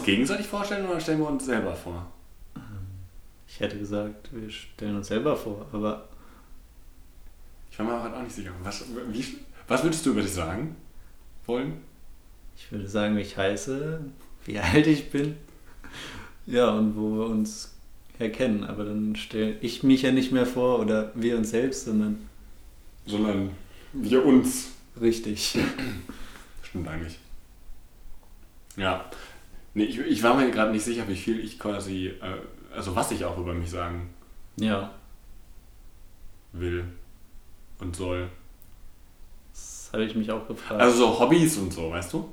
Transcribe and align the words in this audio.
uns 0.00 0.06
gegenseitig 0.06 0.46
vorstellen 0.46 0.88
oder 0.88 1.00
stellen 1.00 1.20
wir 1.20 1.28
uns 1.28 1.44
selber 1.44 1.74
vor? 1.74 2.10
Ich 3.46 3.60
hätte 3.60 3.78
gesagt, 3.78 4.30
wir 4.32 4.50
stellen 4.50 4.96
uns 4.96 5.08
selber 5.08 5.36
vor, 5.36 5.66
aber. 5.72 6.08
Ich 7.70 7.78
war 7.78 7.86
mir 7.86 8.16
auch 8.16 8.22
nicht 8.22 8.34
sicher. 8.34 8.52
Was, 8.62 8.84
wie, 9.10 9.24
was 9.68 9.82
würdest 9.82 10.04
du 10.06 10.10
über 10.10 10.22
dich 10.22 10.32
sagen 10.32 10.76
wollen? 11.46 11.80
Ich 12.56 12.70
würde 12.70 12.88
sagen, 12.88 13.16
wie 13.16 13.22
ich 13.22 13.36
heiße, 13.36 14.00
wie 14.44 14.58
alt 14.58 14.86
ich 14.86 15.10
bin. 15.10 15.36
Ja, 16.46 16.70
und 16.70 16.96
wo 16.96 17.16
wir 17.16 17.26
uns 17.26 17.74
erkennen. 18.18 18.64
Aber 18.64 18.84
dann 18.84 19.16
stelle 19.16 19.56
ich 19.60 19.82
mich 19.82 20.02
ja 20.02 20.12
nicht 20.12 20.32
mehr 20.32 20.46
vor 20.46 20.80
oder 20.80 21.12
wir 21.14 21.36
uns 21.36 21.50
selbst, 21.50 21.84
sondern. 21.84 22.18
Sondern 23.06 23.50
wir 23.92 24.24
uns. 24.24 24.68
Richtig. 25.00 25.58
Stimmt 26.62 26.88
eigentlich. 26.88 27.18
Ja. 28.76 29.10
Nee, 29.74 29.84
ich, 29.84 29.98
ich 29.98 30.22
war 30.22 30.34
mir 30.34 30.50
gerade 30.50 30.72
nicht 30.72 30.84
sicher, 30.84 31.06
wie 31.06 31.16
viel 31.16 31.40
ich 31.40 31.58
quasi, 31.58 32.08
äh, 32.08 32.74
also 32.74 32.94
was 32.96 33.10
ich 33.12 33.24
auch 33.24 33.38
über 33.38 33.54
mich 33.54 33.70
sagen 33.70 34.12
ja. 34.56 34.90
will 36.52 36.84
und 37.78 37.94
soll. 37.94 38.28
Das 39.52 39.90
habe 39.92 40.04
ich 40.04 40.14
mich 40.14 40.30
auch 40.30 40.46
gefragt. 40.46 40.80
Also 40.80 40.98
so 40.98 41.20
Hobbys 41.20 41.56
und 41.58 41.72
so, 41.72 41.90
weißt 41.90 42.12
du? 42.12 42.32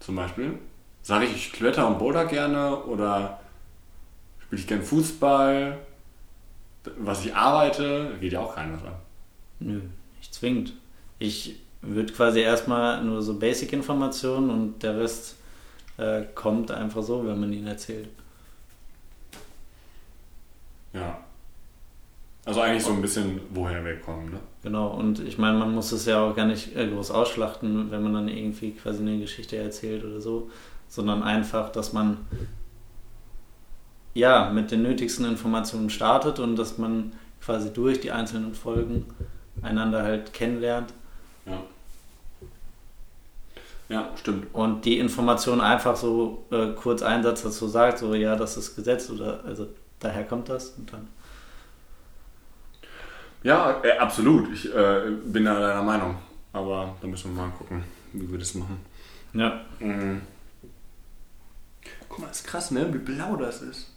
Zum 0.00 0.16
Beispiel. 0.16 0.58
Sage 1.02 1.24
ich, 1.24 1.34
ich 1.36 1.52
kletter 1.52 1.86
und 1.86 1.98
boulder 1.98 2.26
gerne 2.26 2.84
oder 2.84 3.40
spiele 4.40 4.60
ich 4.60 4.66
gerne 4.66 4.82
Fußball? 4.82 5.78
Was 6.98 7.24
ich 7.24 7.34
arbeite, 7.34 8.16
geht 8.20 8.32
ja 8.32 8.40
auch 8.40 8.54
keiner 8.54 8.74
was 8.74 8.84
an. 8.84 8.94
Nö, 9.60 9.80
nicht 10.18 10.34
zwingend. 10.34 10.74
Ich 11.18 11.60
würde 11.82 12.12
quasi 12.12 12.40
erstmal 12.40 13.02
nur 13.04 13.22
so 13.22 13.38
Basic-Informationen 13.38 14.50
und 14.50 14.82
der 14.82 14.98
Rest 14.98 15.37
äh, 15.98 16.22
kommt 16.34 16.70
einfach 16.70 17.02
so, 17.02 17.26
wenn 17.26 17.38
man 17.38 17.52
ihn 17.52 17.66
erzählt. 17.66 18.08
Ja. 20.92 21.18
Also 22.44 22.62
eigentlich 22.62 22.82
so 22.82 22.92
ein 22.92 23.02
bisschen, 23.02 23.40
woher 23.50 23.84
wir 23.84 24.00
kommen, 24.00 24.30
ne? 24.30 24.38
Genau, 24.62 24.88
und 24.88 25.20
ich 25.20 25.36
meine, 25.36 25.58
man 25.58 25.74
muss 25.74 25.92
es 25.92 26.06
ja 26.06 26.22
auch 26.22 26.34
gar 26.34 26.46
nicht 26.46 26.74
äh, 26.74 26.88
groß 26.88 27.10
ausschlachten, 27.10 27.90
wenn 27.90 28.02
man 28.02 28.14
dann 28.14 28.28
irgendwie 28.28 28.70
quasi 28.70 29.02
eine 29.02 29.18
Geschichte 29.18 29.56
erzählt 29.58 30.02
oder 30.02 30.20
so, 30.20 30.50
sondern 30.88 31.22
einfach, 31.22 31.70
dass 31.70 31.92
man 31.92 32.16
ja 34.14 34.50
mit 34.50 34.70
den 34.70 34.82
nötigsten 34.82 35.26
Informationen 35.26 35.90
startet 35.90 36.38
und 36.38 36.56
dass 36.56 36.78
man 36.78 37.12
quasi 37.42 37.70
durch 37.70 38.00
die 38.00 38.12
einzelnen 38.12 38.54
Folgen 38.54 39.04
einander 39.60 40.02
halt 40.02 40.32
kennenlernt. 40.32 40.94
Ja. 41.44 41.62
Ja, 43.88 44.10
stimmt. 44.16 44.46
Und 44.52 44.84
die 44.84 44.98
Information 44.98 45.60
einfach 45.60 45.96
so 45.96 46.44
äh, 46.50 46.68
kurz 46.72 47.02
Einsatz 47.02 47.42
dazu 47.42 47.68
sagt, 47.68 47.98
so 47.98 48.14
ja, 48.14 48.36
das 48.36 48.56
ist 48.56 48.76
Gesetz 48.76 49.08
oder 49.08 49.42
also 49.44 49.66
daher 49.98 50.24
kommt 50.24 50.48
das 50.48 50.70
und 50.70 50.92
dann. 50.92 51.08
Ja, 53.42 53.80
äh, 53.82 53.98
absolut. 53.98 54.52
Ich 54.52 54.74
äh, 54.74 55.10
bin 55.24 55.44
da 55.44 55.58
deiner 55.58 55.82
Meinung. 55.82 56.16
Aber 56.52 56.96
da 57.00 57.06
müssen 57.06 57.34
wir 57.34 57.42
mal 57.42 57.50
gucken, 57.50 57.84
wie 58.12 58.30
wir 58.30 58.38
das 58.38 58.54
machen. 58.54 58.80
Ja. 59.32 59.60
Mhm. 59.78 60.22
Guck 62.08 62.18
mal, 62.18 62.30
ist 62.30 62.46
krass, 62.46 62.70
ne? 62.70 62.92
Wie 62.92 62.98
blau 62.98 63.36
das 63.36 63.62
ist. 63.62 63.92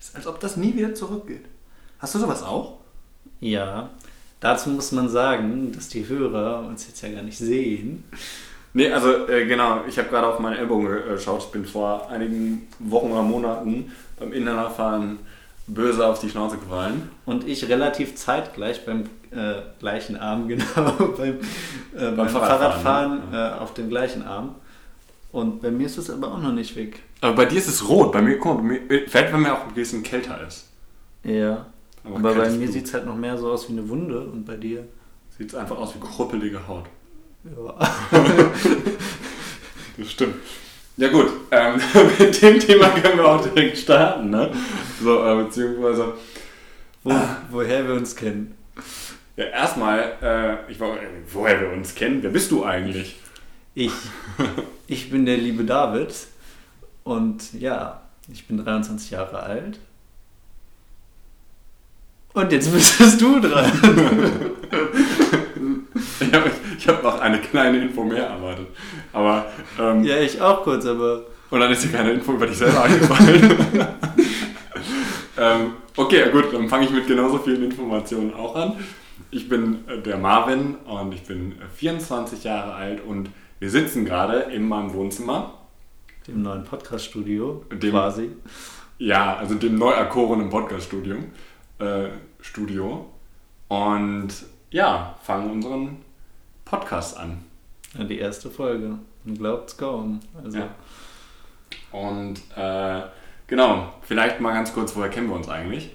Ist 0.00 0.16
als 0.16 0.26
ob 0.26 0.40
das 0.40 0.56
nie 0.56 0.74
wieder 0.74 0.94
zurückgeht. 0.94 1.44
Hast 1.98 2.14
du 2.14 2.18
sowas 2.18 2.42
auch? 2.42 2.78
Ja. 3.40 3.90
Dazu 4.40 4.70
muss 4.70 4.90
man 4.90 5.08
sagen, 5.08 5.70
dass 5.72 5.88
die 5.88 6.08
Hörer 6.08 6.66
uns 6.66 6.88
jetzt 6.88 7.00
ja 7.02 7.12
gar 7.12 7.22
nicht 7.22 7.38
sehen. 7.38 8.04
Nee, 8.74 8.90
also 8.90 9.28
äh, 9.28 9.46
genau, 9.46 9.80
ich 9.86 9.98
habe 9.98 10.08
gerade 10.08 10.26
auf 10.26 10.38
meine 10.38 10.58
Ellbogen 10.58 10.88
geschaut. 11.08 11.44
Ich 11.44 11.50
bin 11.50 11.64
vor 11.64 12.08
einigen 12.10 12.68
Wochen 12.78 13.10
oder 13.12 13.22
Monaten 13.22 13.92
beim 14.18 14.32
Inlanderfahren 14.32 15.18
böse 15.66 16.06
auf 16.06 16.20
die 16.20 16.30
Schnauze 16.30 16.56
gefallen. 16.56 17.10
Und 17.26 17.46
ich 17.46 17.68
relativ 17.68 18.16
zeitgleich 18.16 18.84
beim 18.84 19.04
äh, 19.30 19.60
gleichen 19.78 20.16
Arm, 20.16 20.48
genau, 20.48 20.64
beim, 21.16 21.38
äh, 21.96 22.10
beim, 22.10 22.28
Fahrradfahren, 22.28 23.22
Fahrradfahren 23.22 23.22
äh, 23.32 23.60
auf 23.60 23.74
dem 23.74 23.88
gleichen 23.88 24.22
Arm. 24.24 24.54
Und 25.32 25.62
bei 25.62 25.70
mir 25.70 25.86
ist 25.86 25.96
es 25.96 26.10
aber 26.10 26.28
auch 26.32 26.40
noch 26.40 26.52
nicht 26.52 26.76
weg. 26.76 27.00
Aber 27.22 27.34
bei 27.34 27.44
dir 27.46 27.58
ist 27.58 27.68
es 27.68 27.88
rot. 27.88 28.12
Bei 28.12 28.20
mir, 28.20 28.38
guck 28.38 28.62
mal, 28.62 28.78
vielleicht 29.06 29.32
wenn 29.32 29.40
mir 29.40 29.54
auch 29.54 29.66
ein 29.66 29.74
bisschen 29.74 30.02
kälter 30.02 30.46
ist. 30.46 30.68
Ja. 31.24 31.66
Aber, 32.04 32.16
aber 32.16 32.34
bei 32.34 32.50
mir 32.50 32.68
sieht 32.68 32.86
es 32.86 32.94
halt 32.94 33.06
noch 33.06 33.16
mehr 33.16 33.38
so 33.38 33.50
aus 33.50 33.68
wie 33.68 33.72
eine 33.72 33.88
Wunde 33.88 34.20
und 34.20 34.44
bei 34.44 34.56
dir. 34.56 34.84
Sieht 35.38 35.48
es 35.48 35.54
einfach 35.54 35.78
aus 35.78 35.94
wie 35.94 36.00
kruppelige 36.00 36.68
Haut. 36.68 36.84
Ja. 37.44 37.78
das 39.98 40.10
stimmt. 40.10 40.36
Ja 40.96 41.08
gut, 41.08 41.28
ähm, 41.50 41.80
mit 42.18 42.42
dem 42.42 42.60
Thema 42.60 42.90
können 42.90 43.18
wir 43.18 43.26
auch 43.26 43.42
direkt 43.42 43.78
starten, 43.78 44.30
ne? 44.30 44.52
So, 45.02 45.24
äh, 45.24 45.44
beziehungsweise... 45.44 46.14
Wo, 47.02 47.10
ah. 47.10 47.38
Woher 47.50 47.86
wir 47.88 47.94
uns 47.94 48.14
kennen. 48.14 48.54
Ja, 49.36 49.46
erstmal, 49.46 50.16
äh, 50.22 50.70
ich 50.70 50.78
war, 50.78 50.96
woher 51.32 51.60
wir 51.60 51.72
uns 51.72 51.94
kennen, 51.94 52.22
wer 52.22 52.30
bist 52.30 52.50
du 52.50 52.64
eigentlich? 52.64 53.16
Ich. 53.74 53.92
Ich 54.88 55.10
bin 55.10 55.24
der 55.24 55.38
liebe 55.38 55.64
David 55.64 56.12
und 57.02 57.54
ja, 57.54 58.02
ich 58.30 58.46
bin 58.46 58.62
23 58.62 59.12
Jahre 59.12 59.40
alt. 59.40 59.78
Und 62.34 62.52
jetzt 62.52 62.70
bist 62.70 63.18
du 63.18 63.40
dran. 63.40 63.72
Ich 66.22 66.34
habe 66.34 66.50
hab 66.86 67.02
noch 67.02 67.20
eine 67.20 67.38
kleine 67.38 67.78
Info 67.78 68.04
mehr 68.04 68.26
erwartet. 68.26 68.68
Aber, 69.12 69.46
ähm, 69.80 70.04
ja, 70.04 70.18
ich 70.18 70.40
auch 70.40 70.62
kurz, 70.62 70.86
aber. 70.86 71.24
Und 71.50 71.60
dann 71.60 71.70
ist 71.70 71.84
dir 71.84 71.92
keine 71.92 72.12
Info 72.12 72.32
über 72.32 72.46
dich 72.46 72.56
selber 72.56 72.84
eingefallen. 72.84 73.56
ähm, 75.38 75.72
okay, 75.96 76.30
gut, 76.32 76.52
dann 76.52 76.68
fange 76.68 76.86
ich 76.86 76.90
mit 76.90 77.06
genauso 77.06 77.38
vielen 77.38 77.64
Informationen 77.64 78.32
auch 78.34 78.56
an. 78.56 78.74
Ich 79.30 79.48
bin 79.48 79.86
äh, 79.88 79.98
der 79.98 80.18
Marvin 80.18 80.76
und 80.86 81.12
ich 81.12 81.22
bin 81.22 81.54
24 81.76 82.44
Jahre 82.44 82.74
alt 82.74 83.04
und 83.04 83.30
wir 83.58 83.70
sitzen 83.70 84.04
gerade 84.04 84.40
in 84.52 84.66
meinem 84.66 84.92
Wohnzimmer. 84.92 85.54
Dem 86.26 86.42
neuen 86.42 86.64
Podcast-Studio 86.64 87.64
quasi. 87.80 88.30
Ja, 88.98 89.36
also 89.36 89.54
dem 89.54 89.76
neu 89.76 89.90
erkorenen 89.90 90.50
Podcast-Studio. 90.50 91.16
Äh, 91.78 92.08
Studio. 92.40 93.06
Und 93.68 94.28
ja, 94.70 95.16
fangen 95.22 95.50
unseren 95.50 95.98
Podcast 96.72 97.18
an. 97.18 97.44
Ja, 97.98 98.04
die 98.04 98.18
erste 98.18 98.48
Folge. 98.48 98.98
Man 99.24 99.36
glaubt's 99.36 99.76
kaum. 99.76 100.20
Also. 100.42 100.58
Ja. 100.58 100.74
Und 101.92 102.40
äh, 102.56 103.02
genau, 103.46 103.92
vielleicht 104.00 104.40
mal 104.40 104.54
ganz 104.54 104.72
kurz, 104.72 104.96
woher 104.96 105.10
kennen 105.10 105.28
wir 105.28 105.36
uns 105.36 105.50
eigentlich? 105.50 105.90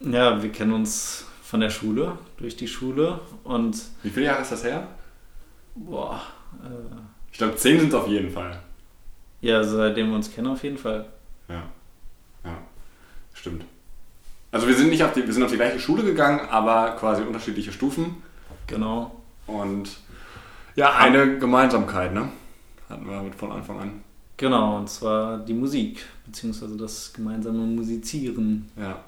Ja, 0.00 0.42
wir 0.42 0.50
kennen 0.50 0.72
uns 0.72 1.26
von 1.44 1.60
der 1.60 1.70
Schule, 1.70 2.18
durch 2.38 2.56
die 2.56 2.66
Schule 2.66 3.20
und. 3.44 3.80
Wie 4.02 4.10
viele 4.10 4.26
Jahre 4.26 4.42
ist 4.42 4.50
das 4.50 4.64
her? 4.64 4.88
Boah. 5.76 6.20
Äh, 6.60 6.96
ich 7.30 7.38
glaube, 7.38 7.54
zehn 7.54 7.78
sind 7.78 7.90
es 7.90 7.94
auf 7.94 8.08
jeden 8.08 8.32
Fall. 8.32 8.58
Ja, 9.42 9.62
seitdem 9.62 10.08
wir 10.08 10.16
uns 10.16 10.34
kennen, 10.34 10.48
auf 10.48 10.64
jeden 10.64 10.78
Fall. 10.78 11.06
Ja. 11.48 11.62
Ja. 12.44 12.58
Stimmt. 13.32 13.64
Also 14.50 14.66
wir 14.66 14.74
sind 14.74 14.88
nicht 14.88 15.04
auf 15.04 15.12
die, 15.12 15.24
wir 15.24 15.32
sind 15.32 15.44
auf 15.44 15.52
die 15.52 15.56
gleiche 15.56 15.78
Schule 15.78 16.02
gegangen, 16.02 16.40
aber 16.50 16.96
quasi 16.98 17.22
unterschiedliche 17.22 17.70
Stufen. 17.70 18.22
Genau. 18.66 19.12
Und 19.46 19.90
ja, 20.76 20.96
eine 20.96 21.38
Gemeinsamkeit, 21.38 22.14
ne? 22.14 22.28
Hatten 22.88 23.08
wir 23.08 23.32
von 23.32 23.50
Anfang 23.50 23.80
an. 23.80 24.04
Genau, 24.36 24.76
und 24.76 24.88
zwar 24.88 25.38
die 25.38 25.54
Musik, 25.54 26.04
beziehungsweise 26.26 26.76
das 26.76 27.12
gemeinsame 27.12 27.58
Musizieren. 27.58 28.70
Ja. 28.76 29.00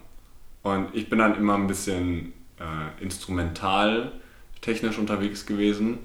Und 0.63 0.95
ich 0.95 1.09
bin 1.09 1.19
dann 1.19 1.37
immer 1.37 1.55
ein 1.55 1.67
bisschen 1.67 2.33
äh, 2.59 3.03
instrumental 3.03 4.13
technisch 4.61 4.99
unterwegs 4.99 5.47
gewesen 5.47 5.99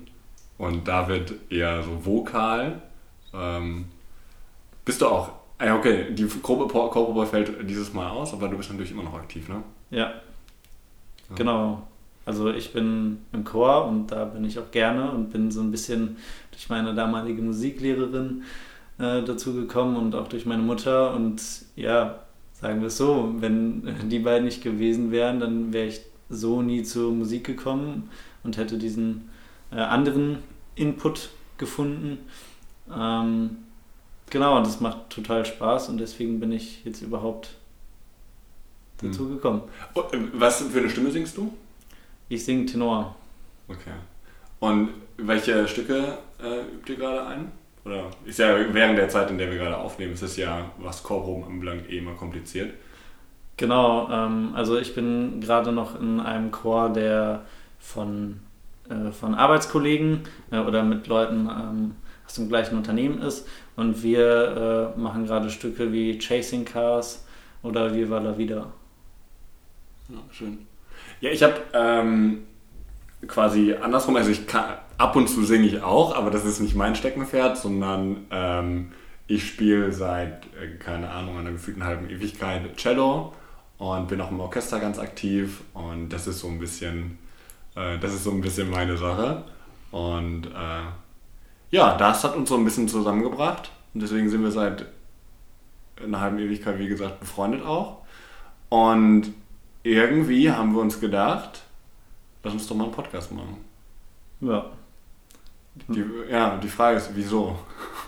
und 0.58 0.88
David 0.88 1.34
eher 1.50 1.82
so 1.84 2.06
vokal. 2.06 2.82
Ähm, 3.34 3.86
bist 4.86 5.02
du 5.02 5.08
auch? 5.08 5.32
Ja, 5.60 5.78
okay, 5.78 6.14
die 6.14 6.28
Gruppe 6.42 7.26
fällt 7.26 7.70
dieses 7.70 7.94
Mal 7.94 8.10
aus, 8.10 8.34
aber 8.34 8.50
du 8.50 8.58
bist 8.58 8.70
natürlich 8.70 8.92
immer 8.92 9.04
noch 9.04 9.14
aktiv, 9.14 9.48
ne? 9.48 9.64
Ja. 9.90 9.98
ja. 10.00 10.14
Genau. 11.36 11.88
Also 12.26 12.50
ich 12.50 12.72
bin 12.72 13.20
im 13.34 13.44
Chor 13.44 13.86
und 13.86 14.08
da 14.08 14.26
bin 14.26 14.46
ich 14.46 14.58
auch 14.58 14.72
gerne 14.72 15.12
und 15.12 15.32
bin 15.32 15.52
so 15.52 15.62
ein 15.62 15.72
bisschen 15.72 16.18
durch 16.52 16.70
meine 16.70 16.94
damalige 16.94 17.42
Musiklehrerin 17.42 18.44
äh, 18.98 19.24
dazu 19.24 19.54
gekommen 19.54 19.98
und 19.98 20.16
auch 20.16 20.28
durch 20.28 20.46
meine 20.46 20.64
Mutter. 20.64 21.14
Und 21.14 21.42
ja, 21.76 22.20
sagen 22.54 22.80
wir 22.80 22.88
es 22.88 22.98
so, 22.98 23.34
wenn 23.40 23.84
die 24.10 24.20
beiden 24.20 24.46
nicht 24.46 24.64
gewesen 24.64 25.12
wären, 25.12 25.40
dann 25.40 25.74
wäre 25.74 25.88
ich 25.88 26.02
so 26.30 26.62
nie 26.62 26.84
zur 26.84 27.12
Musik 27.12 27.46
gekommen 27.46 28.10
und 28.44 28.58
hätte 28.58 28.78
diesen 28.78 29.30
äh, 29.72 29.80
anderen 29.80 30.38
Input 30.76 31.30
gefunden. 31.58 32.20
Ähm, 32.94 33.58
genau, 34.30 34.58
und 34.58 34.66
das 34.66 34.80
macht 34.80 35.10
total 35.10 35.46
Spaß 35.46 35.90
und 35.90 36.00
deswegen 36.00 36.40
bin 36.40 36.52
ich 36.52 36.84
jetzt 36.86 37.02
überhaupt 37.02 37.56
dazu 39.02 39.26
hm. 39.26 39.36
gekommen. 39.36 39.62
Oh, 39.94 40.04
was 40.34 40.62
für 40.62 40.80
eine 40.80 40.90
Stimme 40.90 41.12
singst 41.12 41.38
du? 41.38 41.54
Ich 42.30 42.44
singe 42.46 42.66
Tenor. 42.66 43.16
Okay. 43.68 43.94
Und 44.60 44.90
welche 45.18 45.68
Stücke 45.68 46.18
äh, 46.42 46.62
übt 46.76 46.92
ihr 46.92 46.98
gerade 46.98 47.26
ein? 47.28 47.52
oder 47.86 48.12
ist 48.26 48.40
ja 48.40 48.56
während 48.74 48.98
der 48.98 49.10
Zeit, 49.10 49.30
in 49.30 49.38
der 49.38 49.52
wir 49.52 49.58
gerade 49.58 49.78
aufnehmen, 49.78 50.14
ist 50.14 50.22
es 50.22 50.38
ja, 50.38 50.72
was 50.78 51.04
Chorproben 51.04 51.44
anbelangt, 51.44 51.90
eh 51.90 51.98
immer 51.98 52.14
kompliziert. 52.14 52.74
Genau, 53.58 54.10
ähm, 54.10 54.52
also 54.56 54.78
ich 54.78 54.96
bin 54.96 55.42
gerade 55.42 55.72
noch 55.72 56.00
in 56.00 56.20
einem 56.20 56.52
Chor, 56.52 56.90
der 56.90 57.46
von, 57.80 58.40
äh, 58.90 59.12
von 59.12 59.36
Arbeitskollegen 59.36 60.22
äh, 60.52 60.60
oder 60.60 60.84
mit 60.84 61.08
Leuten 61.08 61.50
ähm, 61.50 61.96
aus 62.26 62.36
dem 62.36 62.48
gleichen 62.48 62.78
Unternehmen 62.78 63.22
ist 63.22 63.48
und 63.76 64.02
wir 64.02 64.94
äh, 64.96 65.00
machen 65.00 65.26
gerade 65.26 65.50
Stücke 65.50 65.92
wie 65.92 66.18
Chasing 66.18 66.66
Cars 66.66 67.26
oder 67.62 67.94
Viva 67.94 68.20
la 68.20 68.38
Vida. 68.38 68.72
Ja, 70.10 70.20
schön. 70.32 70.73
Ja, 71.22 71.30
ich 71.30 71.44
habe 71.44 71.56
ähm, 71.74 72.44
quasi 73.28 73.74
andersrum, 73.74 74.16
also 74.16 74.30
ich 74.30 74.48
kann, 74.48 74.78
ab 74.98 75.16
und 75.16 75.28
zu 75.28 75.44
singe 75.44 75.68
ich 75.68 75.82
auch, 75.82 76.16
aber 76.16 76.32
das 76.32 76.46
ist 76.46 76.60
nicht 76.60 76.76
mein 76.76 76.96
Steckenpferd, 76.96 77.58
sondern 77.58 78.26
ähm, 78.32 78.92
ich 79.28 79.48
spiele 79.48 79.92
seit, 79.92 80.46
äh, 80.62 80.78
keine 80.80 81.10
Ahnung, 81.10 81.38
einer 81.38 81.52
gefühlten 81.52 81.84
halben 81.84 82.10
Ewigkeit 82.10 82.76
Cello 82.78 83.34
und 83.78 84.08
bin 84.08 84.22
auch 84.22 84.32
im 84.32 84.40
Orchester 84.40 84.80
ganz 84.80 85.00
aktiv 85.00 85.62
und 85.74 86.10
das 86.10 86.28
ist 86.28 86.40
so 86.40 86.48
ein 86.48 86.60
bisschen, 86.60 87.18
äh, 87.76 87.98
das 88.00 88.14
ist 88.14 88.24
so 88.24 88.32
ein 88.32 88.42
bisschen 88.42 88.70
meine 88.70 88.98
Sache 88.98 89.44
und 89.92 90.48
äh, 90.48 90.84
ja, 91.72 91.98
das 91.98 92.24
hat 92.24 92.36
uns 92.36 92.50
so 92.50 92.56
ein 92.56 92.66
bisschen 92.66 92.88
zusammengebracht 92.88 93.72
und 93.94 94.04
deswegen 94.04 94.30
sind 94.30 94.44
wir 94.44 94.52
seit 94.52 94.86
einer 96.04 96.20
halben 96.20 96.40
Ewigkeit, 96.40 96.80
wie 96.80 96.88
gesagt, 96.88 97.20
befreundet 97.20 97.66
auch 97.66 98.02
und 98.70 99.34
irgendwie 99.84 100.50
haben 100.50 100.74
wir 100.74 100.82
uns 100.82 101.00
gedacht, 101.00 101.62
lass 102.44 102.54
uns 102.54 102.68
doch 102.68 102.76
mal 102.76 102.86
einen 102.86 102.94
Podcast 102.94 103.32
machen. 103.32 103.58
Ja. 104.42 104.66
Die, 105.88 106.04
ja, 106.30 106.58
die 106.58 106.68
Frage 106.68 106.98
ist, 106.98 107.10
wieso? 107.14 107.58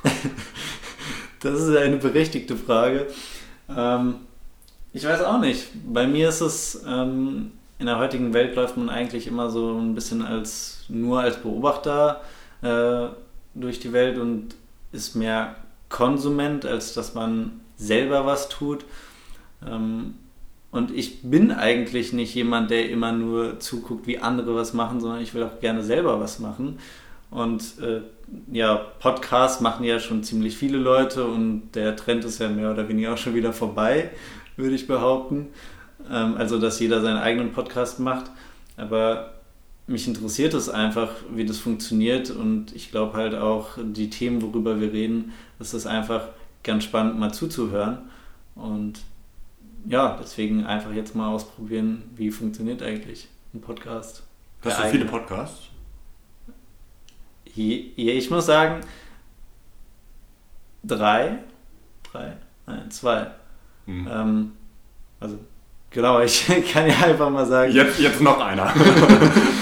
das 1.40 1.62
ist 1.62 1.76
eine 1.76 1.98
berechtigte 1.98 2.56
Frage. 2.56 3.08
Ähm, 3.70 4.16
ich 4.94 5.04
weiß 5.04 5.24
auch 5.24 5.40
nicht. 5.40 5.70
Bei 5.92 6.08
mir 6.08 6.30
ist 6.30 6.42
es, 6.42 6.84
ähm, 6.88 7.52
in 7.80 7.88
der 7.88 7.98
heutigen 7.98 8.34
Welt 8.34 8.56
läuft 8.56 8.78
man 8.78 8.90
eigentlich 8.90 9.28
immer 9.28 9.50
so 9.50 9.78
ein 9.78 9.96
bisschen 9.96 10.22
als 10.22 10.86
nur 10.88 11.22
als 11.22 11.42
Beobachter 11.42 12.22
äh, 12.62 13.08
durch 13.56 13.80
die 13.80 13.92
Welt 13.92 14.18
und 14.18 14.56
ist 14.92 15.16
mehr 15.16 15.56
Konsument, 15.90 16.66
als 16.66 16.94
dass 16.94 17.14
man 17.14 17.62
selber 17.78 18.26
was 18.26 18.48
tut. 18.48 18.86
Ähm, 19.66 20.16
und 20.76 20.92
ich 20.92 21.22
bin 21.22 21.52
eigentlich 21.52 22.12
nicht 22.12 22.36
jemand, 22.36 22.70
der 22.70 22.90
immer 22.90 23.14
nur 23.14 23.62
zuguckt, 23.62 24.08
wie 24.08 24.20
andere 24.20 24.56
was 24.56 24.74
machen, 24.74 25.00
sondern 25.00 25.22
ich 25.22 25.34
will 25.34 25.44
auch 25.44 25.62
gerne 25.62 25.82
selber 25.82 26.20
was 26.20 26.40
machen. 26.40 26.80
Und 27.32 27.80
äh, 27.80 28.02
ja, 28.52 28.76
Podcasts 29.00 29.62
machen 29.62 29.86
ja 29.86 30.02
schon 30.02 30.24
ziemlich 30.24 30.58
viele 30.58 30.78
Leute 30.78 31.28
und 31.28 31.70
der 31.76 31.96
Trend 31.96 32.26
ist 32.26 32.40
ja 32.40 32.50
mehr 32.50 32.74
oder 32.74 32.90
weniger 32.90 33.14
auch 33.14 33.18
schon 33.18 33.36
wieder 33.36 33.54
vorbei, 33.54 34.12
würde 34.58 34.76
ich 34.76 34.86
behaupten. 34.86 35.48
Ähm, 36.12 36.36
also, 36.38 36.60
dass 36.60 36.78
jeder 36.82 37.00
seinen 37.00 37.20
eigenen 37.20 37.54
Podcast 37.54 38.02
macht. 38.02 38.26
Aber 38.76 39.32
mich 39.88 40.10
interessiert 40.10 40.54
es 40.54 40.68
einfach, 40.68 41.12
wie 41.34 41.46
das 41.46 41.58
funktioniert 41.58 42.32
und 42.32 42.76
ich 42.76 42.92
glaube 42.92 43.14
halt 43.14 43.34
auch 43.34 43.78
die 43.82 44.10
Themen, 44.10 44.42
worüber 44.42 44.82
wir 44.82 44.92
reden, 44.92 45.32
ist 45.58 45.74
es 45.74 45.88
einfach 45.88 46.28
ganz 46.64 46.84
spannend 46.84 47.18
mal 47.18 47.34
zuzuhören. 47.34 48.00
Und 48.56 49.00
ja, 49.88 50.18
deswegen 50.22 50.66
einfach 50.66 50.94
jetzt 50.94 51.16
mal 51.16 51.30
ausprobieren, 51.30 52.04
wie 52.16 52.32
funktioniert 52.32 52.82
eigentlich 52.82 53.28
ein 53.54 53.62
Podcast. 53.62 54.24
Hast 54.64 54.84
du 54.84 54.88
viele 54.90 55.06
Podcasts? 55.06 55.70
Ich 57.56 58.30
muss 58.30 58.46
sagen, 58.46 58.82
drei, 60.84 61.40
drei, 62.12 62.34
nein, 62.66 62.92
zwei. 62.92 63.28
Hm. 63.86 64.08
Ähm, 64.12 64.52
also, 65.20 65.38
genau, 65.92 66.20
ich 66.24 66.46
kann 66.72 66.88
ja 66.88 66.98
einfach 67.06 67.30
mal 67.30 67.46
sagen. 67.46 67.72
Jetzt, 67.72 68.00
jetzt 68.00 68.22
noch 68.22 68.40
einer. 68.42 68.74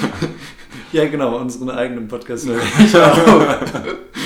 ja, 0.91 1.07
genau, 1.07 1.37
unseren 1.37 1.69
eigenen 1.69 2.07
Podcast. 2.07 2.47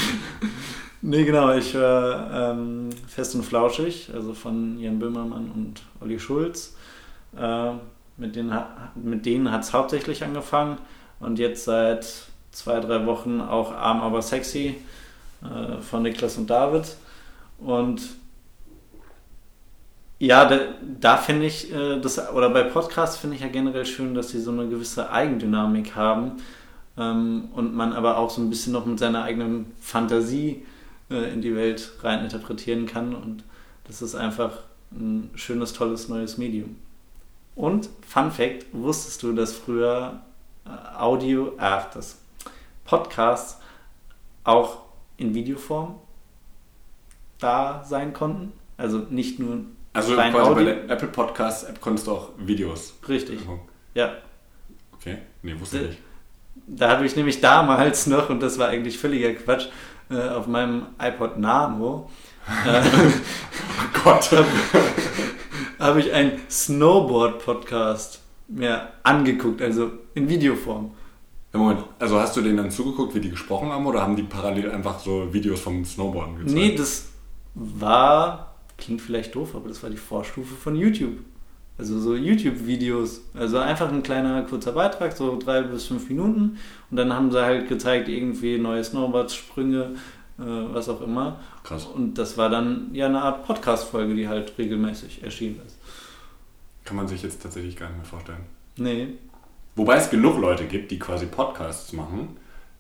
Nee, 1.10 1.24
genau, 1.24 1.54
ich 1.54 1.74
höre 1.74 2.30
ähm, 2.34 2.90
Fest 3.08 3.34
und 3.34 3.44
Flauschig, 3.44 4.10
also 4.14 4.34
von 4.34 4.78
Jan 4.78 5.00
Böhmermann 5.00 5.50
und 5.56 5.82
Olli 6.02 6.20
Schulz. 6.20 6.76
Äh, 7.34 7.72
mit 8.18 8.36
denen, 8.36 8.54
denen 8.96 9.50
hat 9.50 9.64
es 9.64 9.72
hauptsächlich 9.72 10.26
angefangen 10.26 10.80
und 11.22 11.40
jetzt 11.40 11.64
seit 11.64 12.26
zwei, 12.52 12.82
drei 12.82 13.06
Wochen 13.06 13.40
auch 13.40 13.72
Arm 13.72 14.02
aber 14.02 14.22
sexy 14.22 14.76
äh, 15.44 15.80
von 15.82 16.04
Niklas 16.04 16.36
und 16.36 16.50
David. 16.50 16.98
Und 17.58 18.02
ja, 20.20 20.44
da, 20.44 20.60
da 21.00 21.16
finde 21.16 21.46
ich 21.46 21.74
äh, 21.74 22.02
das, 22.02 22.34
oder 22.34 22.50
bei 22.50 22.64
Podcasts 22.64 23.16
finde 23.16 23.38
ich 23.38 23.44
ja 23.44 23.48
generell 23.48 23.86
schön, 23.86 24.14
dass 24.14 24.32
sie 24.32 24.42
so 24.42 24.52
eine 24.52 24.68
gewisse 24.68 25.10
Eigendynamik 25.10 25.96
haben 25.96 26.34
ähm, 26.98 27.48
und 27.54 27.74
man 27.74 27.94
aber 27.94 28.18
auch 28.18 28.30
so 28.30 28.42
ein 28.42 28.50
bisschen 28.50 28.74
noch 28.74 28.86
mit 28.86 29.00
seiner 29.00 29.24
eigenen 29.24 29.72
Fantasie 29.80 30.66
äh, 31.10 31.34
in 31.34 31.42
die 31.42 31.56
Welt 31.56 31.94
rein 32.02 32.24
interpretieren 32.24 32.86
kann. 32.86 33.16
Und 33.16 33.44
das 33.86 34.02
ist 34.02 34.16
einfach 34.16 34.64
ein 34.92 35.30
schönes, 35.36 35.74
tolles 35.74 36.08
neues 36.08 36.38
Medium. 36.38 36.78
Und 37.56 37.90
Fun 38.08 38.32
Fact: 38.32 38.66
Wusstest 38.72 39.24
du, 39.24 39.34
dass 39.34 39.54
früher 39.54 40.22
äh, 40.66 40.98
Audio, 40.98 41.54
äh, 41.58 41.82
das 41.94 42.20
Podcasts 42.86 43.60
auch 44.44 44.84
in 45.18 45.34
Videoform 45.34 46.00
da 47.40 47.84
sein 47.84 48.14
konnten? 48.14 48.54
Also 48.78 49.00
nicht 49.10 49.40
nur 49.40 49.66
also 49.94 50.16
rein 50.16 50.32
quasi 50.32 50.50
Audio. 50.52 50.56
bei 50.56 50.64
der 50.64 50.90
Apple 50.90 51.08
Podcasts 51.08 51.64
App 51.64 51.82
konntest 51.82 52.08
du 52.08 52.12
auch 52.12 52.30
Videos. 52.38 52.94
Richtig. 53.10 53.40
Ja. 53.96 54.14
Okay, 54.94 55.18
nee, 55.42 55.60
wusste 55.60 55.80
ich 55.80 55.88
nicht. 55.90 56.00
Da 56.68 56.90
habe 56.90 57.06
ich 57.06 57.16
nämlich 57.16 57.42
damals 57.42 58.08
noch, 58.08 58.30
und 58.30 58.42
das 58.42 58.60
war 58.60 58.68
eigentlich 58.68 59.00
völliger 59.00 59.34
Quatsch, 59.34 59.68
äh, 60.10 60.30
auf 60.30 60.48
meinem 60.48 60.88
iPod 61.02 61.38
Nano. 61.38 62.10
Äh, 62.66 62.82
oh 62.86 64.04
Gott. 64.04 64.32
Habe 64.32 64.46
hab 65.80 65.98
ich 65.98 66.12
einen 66.12 66.40
Snowboard-Podcast 66.50 68.22
mir 68.48 68.90
angeguckt, 69.04 69.62
also 69.62 69.92
in 70.14 70.30
Videoform. 70.30 70.92
Moment, 71.54 71.86
also 71.98 72.20
hast 72.20 72.36
du 72.38 72.42
denen 72.42 72.58
dann 72.58 72.72
zugeguckt, 72.72 73.16
wie 73.16 73.20
die 73.20 73.30
gesprochen 73.30 73.70
haben, 73.70 73.86
oder 73.86 74.02
haben 74.02 74.16
die 74.16 74.24
parallel 74.24 74.72
einfach 74.72 75.00
so 75.00 75.34
Videos 75.34 75.60
vom 75.60 75.84
Snowboarden 75.84 76.38
gezeigt? 76.38 76.56
Nee, 76.56 76.76
das 76.76 77.08
war, 77.56 78.56
klingt 78.78 79.02
vielleicht 79.02 79.34
doof, 79.36 79.56
aber 79.56 79.68
das 79.68 79.82
war 79.82 79.90
die 79.90 79.98
Vorstufe 79.98 80.56
von 80.56 80.76
YouTube. 80.76 81.18
Also 81.78 82.00
so 82.00 82.16
YouTube-Videos. 82.16 83.22
Also 83.34 83.60
einfach 83.60 83.92
ein 83.92 84.04
kleiner 84.04 84.42
kurzer 84.44 84.72
Beitrag, 84.72 85.16
so 85.16 85.38
drei 85.38 85.62
bis 85.62 85.86
fünf 85.86 86.10
Minuten. 86.10 86.58
Und 86.90 86.98
dann 86.98 87.14
haben 87.14 87.32
sie 87.32 87.42
halt 87.42 87.68
gezeigt, 87.70 88.10
irgendwie 88.10 88.58
neue 88.58 88.84
Snowboards-Sprünge, 88.84 89.96
äh, 90.40 90.44
was 90.44 90.90
auch 90.90 91.02
immer. 91.02 91.40
Krass. 91.64 91.86
Und 91.86 92.16
das 92.16 92.38
war 92.38 92.50
dann 92.50 92.90
ja 92.94 93.06
eine 93.06 93.22
Art 93.22 93.46
Podcast-Folge, 93.46 94.16
die 94.16 94.28
halt 94.28 94.58
regelmäßig 94.58 95.24
erschienen 95.24 95.62
ist. 95.66 95.78
Kann 96.84 96.98
man 96.98 97.08
sich 97.08 97.22
jetzt 97.22 97.44
tatsächlich 97.44 97.76
gar 97.76 97.88
nicht 97.88 97.98
mehr 97.98 98.06
vorstellen. 98.06 98.46
Nee. 98.78 99.10
Wobei 99.76 99.98
es 99.98 100.10
genug 100.10 100.40
Leute 100.40 100.66
gibt, 100.66 100.90
die 100.90 100.98
quasi 100.98 101.28
Podcasts 101.28 101.94
machen 101.94 102.38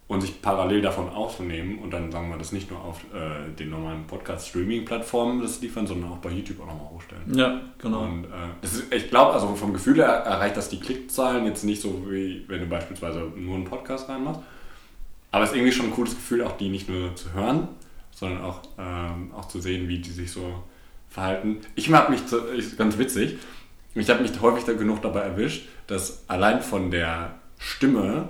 und 0.07 0.21
sich 0.21 0.41
parallel 0.41 0.81
davon 0.81 1.09
aufnehmen 1.09 1.79
und 1.79 1.91
dann 1.91 2.11
sagen 2.11 2.29
wir 2.29 2.37
das 2.37 2.53
nicht 2.53 2.71
nur 2.71 2.81
auf 2.81 3.01
äh, 3.13 3.53
den 3.55 3.69
normalen 3.69 4.07
Podcast-Streaming-Plattformen 4.07 5.41
das 5.41 5.61
liefern, 5.61 5.85
sondern 5.85 6.11
auch 6.11 6.17
bei 6.17 6.29
YouTube 6.29 6.61
auch 6.61 6.67
nochmal 6.67 6.89
hochstellen. 6.91 7.37
Ja, 7.37 7.59
genau. 7.77 8.03
Und 8.03 8.25
äh, 8.25 8.65
ist, 8.65 8.91
ich 8.93 9.09
glaube, 9.09 9.33
also 9.33 9.53
vom 9.55 9.73
Gefühl 9.73 9.97
her 9.97 10.07
erreicht 10.07 10.55
das 10.55 10.69
die 10.69 10.79
Klickzahlen 10.79 11.45
jetzt 11.45 11.65
nicht 11.65 11.81
so 11.81 12.09
wie 12.09 12.45
wenn 12.47 12.61
du 12.61 12.67
beispielsweise 12.67 13.19
nur 13.35 13.55
einen 13.55 13.65
Podcast 13.65 14.07
reinmachst. 14.07 14.41
Aber 15.31 15.43
es 15.43 15.51
ist 15.51 15.57
irgendwie 15.57 15.73
schon 15.73 15.87
ein 15.87 15.91
cooles 15.91 16.15
Gefühl, 16.15 16.41
auch 16.41 16.53
die 16.53 16.69
nicht 16.69 16.87
nur 16.87 17.13
zu 17.15 17.33
hören, 17.33 17.67
sondern 18.11 18.41
auch, 18.43 18.61
ähm, 18.77 19.33
auch 19.35 19.49
zu 19.49 19.59
sehen, 19.59 19.89
wie 19.89 19.99
die 19.99 20.09
sich 20.09 20.31
so 20.31 20.63
verhalten. 21.09 21.59
Ich 21.75 21.89
mag 21.89 22.09
mich, 22.09 22.25
zu, 22.25 22.53
ich, 22.53 22.77
ganz 22.77 22.97
witzig, 22.97 23.37
ich 23.93 24.09
habe 24.09 24.21
mich 24.21 24.39
häufig 24.41 24.63
da 24.63 24.73
genug 24.73 25.01
dabei 25.01 25.21
erwischt, 25.21 25.67
dass 25.87 26.23
allein 26.29 26.61
von 26.61 26.91
der 26.91 27.35
Stimme 27.59 28.29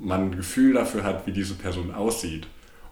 man 0.00 0.30
ein 0.30 0.36
Gefühl 0.36 0.72
dafür 0.72 1.04
hat, 1.04 1.26
wie 1.26 1.32
diese 1.32 1.54
Person 1.54 1.94
aussieht. 1.94 2.46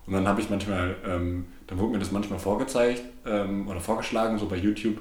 Und 0.07 0.13
dann 0.13 0.29
habe 0.29 0.41
ich 0.41 0.49
manchmal, 0.51 0.95
ähm, 1.07 1.47
dann 1.67 1.79
wurde 1.79 1.93
mir 1.93 1.99
das 1.99 2.13
manchmal 2.13 2.39
vorgezeigt 2.39 3.03
ähm, 3.27 3.69
oder 3.69 3.81
vorgeschlagen, 3.81 4.39
so 4.39 4.47
bei 4.47 4.57
YouTube, 4.57 4.99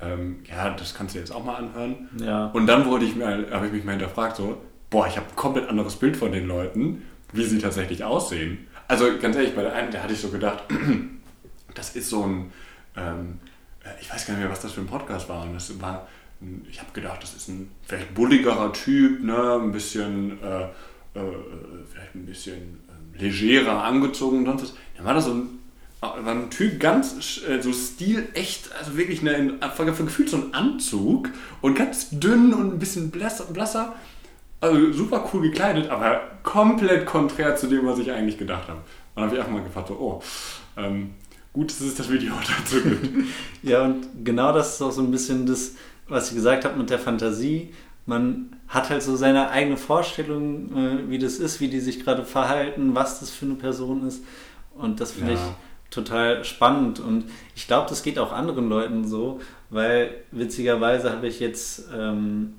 ähm, 0.00 0.40
ja, 0.44 0.70
das 0.70 0.94
kannst 0.94 1.14
du 1.14 1.18
jetzt 1.18 1.30
auch 1.30 1.44
mal 1.44 1.56
anhören. 1.56 2.08
Ja. 2.20 2.46
Und 2.46 2.66
dann 2.66 2.86
wurde 2.86 3.04
ich 3.04 3.16
mir, 3.16 3.48
habe 3.50 3.66
ich 3.66 3.72
mich 3.72 3.84
mal 3.84 3.92
hinterfragt, 3.92 4.36
so, 4.36 4.58
boah, 4.90 5.06
ich 5.06 5.16
habe 5.16 5.26
ein 5.28 5.36
komplett 5.36 5.68
anderes 5.68 5.96
Bild 5.96 6.16
von 6.16 6.32
den 6.32 6.46
Leuten, 6.46 7.02
wie 7.32 7.44
sie 7.44 7.58
tatsächlich 7.58 8.04
aussehen. 8.04 8.66
Also 8.88 9.18
ganz 9.20 9.36
ehrlich, 9.36 9.54
bei 9.54 9.62
der 9.62 9.72
einen, 9.72 9.90
da 9.90 10.02
hatte 10.02 10.12
ich 10.12 10.20
so 10.20 10.28
gedacht, 10.28 10.64
das 11.74 11.96
ist 11.96 12.08
so 12.08 12.24
ein, 12.24 12.52
ähm, 12.96 13.40
äh, 13.84 13.88
ich 14.00 14.12
weiß 14.12 14.26
gar 14.26 14.34
nicht 14.34 14.42
mehr, 14.42 14.52
was 14.52 14.60
das 14.60 14.72
für 14.72 14.80
ein 14.80 14.86
Podcast 14.86 15.28
war. 15.28 15.42
Und 15.42 15.54
das 15.54 15.80
war, 15.80 16.06
ich 16.70 16.80
habe 16.80 16.92
gedacht, 16.92 17.22
das 17.22 17.34
ist 17.34 17.48
ein 17.48 17.70
vielleicht 17.82 18.14
bulligerer 18.14 18.72
Typ, 18.72 19.22
ne, 19.22 19.60
ein 19.62 19.72
bisschen 19.72 20.42
äh, 20.42 20.68
äh, 21.22 21.84
vielleicht 21.90 22.14
ein 22.14 22.26
bisschen 22.26 22.80
äh, 23.18 23.22
legerer 23.22 23.84
angezogen 23.84 24.38
und 24.38 24.46
sonst 24.46 24.62
was. 24.62 24.74
Dann 24.96 25.06
war 25.06 25.14
das 25.14 25.24
so 25.24 25.32
ein 25.32 25.56
war 26.00 26.28
ein 26.28 26.50
Typ 26.50 26.78
ganz 26.78 27.40
äh, 27.48 27.60
so 27.60 27.72
stilecht, 27.72 28.70
also 28.78 28.96
wirklich 28.96 29.20
eine, 29.20 29.54
gefühlt 30.06 30.28
so 30.28 30.36
ein 30.36 30.54
Anzug 30.54 31.30
und 31.62 31.74
ganz 31.74 32.10
dünn 32.10 32.52
und 32.52 32.74
ein 32.74 32.78
bisschen 32.78 33.10
blasser, 33.10 33.44
blasser. 33.44 33.94
Also 34.60 34.92
super 34.92 35.28
cool 35.32 35.42
gekleidet, 35.42 35.90
aber 35.90 36.20
komplett 36.42 37.06
konträr 37.06 37.56
zu 37.56 37.66
dem, 37.66 37.86
was 37.86 37.98
ich 37.98 38.10
eigentlich 38.10 38.38
gedacht 38.38 38.68
habe. 38.68 38.78
Und 38.78 38.84
dann 39.16 39.24
habe 39.24 39.34
ich 39.34 39.40
einfach 39.40 39.52
mal 39.52 39.62
gefragt, 39.62 39.88
so, 39.88 39.94
oh, 39.94 40.22
ähm, 40.76 41.14
gut, 41.52 41.70
dass 41.70 41.80
es 41.80 41.94
das 41.94 42.10
Video 42.10 42.34
dazu 42.58 42.82
gibt. 42.82 43.26
ja, 43.62 43.84
und 43.84 44.06
genau 44.24 44.52
das 44.52 44.74
ist 44.74 44.82
auch 44.82 44.92
so 44.92 45.02
ein 45.02 45.10
bisschen 45.10 45.46
das, 45.46 45.72
was 46.08 46.28
ich 46.28 46.36
gesagt 46.36 46.64
habe 46.64 46.76
mit 46.78 46.90
der 46.90 46.98
Fantasie. 46.98 47.72
Man 48.06 48.56
hat 48.68 48.90
halt 48.90 49.02
so 49.02 49.16
seine 49.16 49.50
eigene 49.50 49.76
Vorstellung, 49.76 50.76
äh, 50.76 51.10
wie 51.10 51.18
das 51.18 51.38
ist, 51.38 51.60
wie 51.60 51.68
die 51.68 51.80
sich 51.80 52.04
gerade 52.04 52.24
verhalten, 52.24 52.94
was 52.94 53.20
das 53.20 53.30
für 53.30 53.46
eine 53.46 53.56
Person 53.56 54.06
ist. 54.06 54.24
Und 54.74 55.00
das 55.00 55.12
finde 55.12 55.32
ja. 55.32 55.38
ich 55.38 55.44
total 55.90 56.44
spannend. 56.44 57.00
Und 57.00 57.24
ich 57.54 57.66
glaube, 57.66 57.88
das 57.88 58.02
geht 58.02 58.18
auch 58.18 58.32
anderen 58.32 58.68
Leuten 58.68 59.06
so, 59.06 59.40
weil 59.70 60.14
witzigerweise 60.30 61.12
habe 61.12 61.26
ich 61.26 61.40
jetzt 61.40 61.88
ähm, 61.96 62.54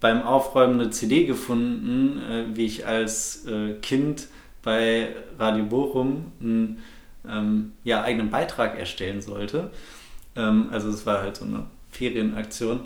beim 0.00 0.22
Aufräumen 0.22 0.80
eine 0.80 0.90
CD 0.90 1.24
gefunden, 1.24 2.20
äh, 2.30 2.56
wie 2.56 2.66
ich 2.66 2.86
als 2.86 3.46
äh, 3.46 3.74
Kind 3.74 4.28
bei 4.62 5.14
Radio 5.38 5.64
Bochum 5.64 6.32
einen 6.40 6.78
ähm, 7.28 7.72
ja, 7.84 8.02
eigenen 8.02 8.30
Beitrag 8.30 8.78
erstellen 8.78 9.20
sollte. 9.20 9.70
Ähm, 10.36 10.68
also 10.70 10.88
es 10.88 11.06
war 11.06 11.22
halt 11.22 11.36
so 11.36 11.44
eine 11.44 11.66
Ferienaktion. 11.90 12.80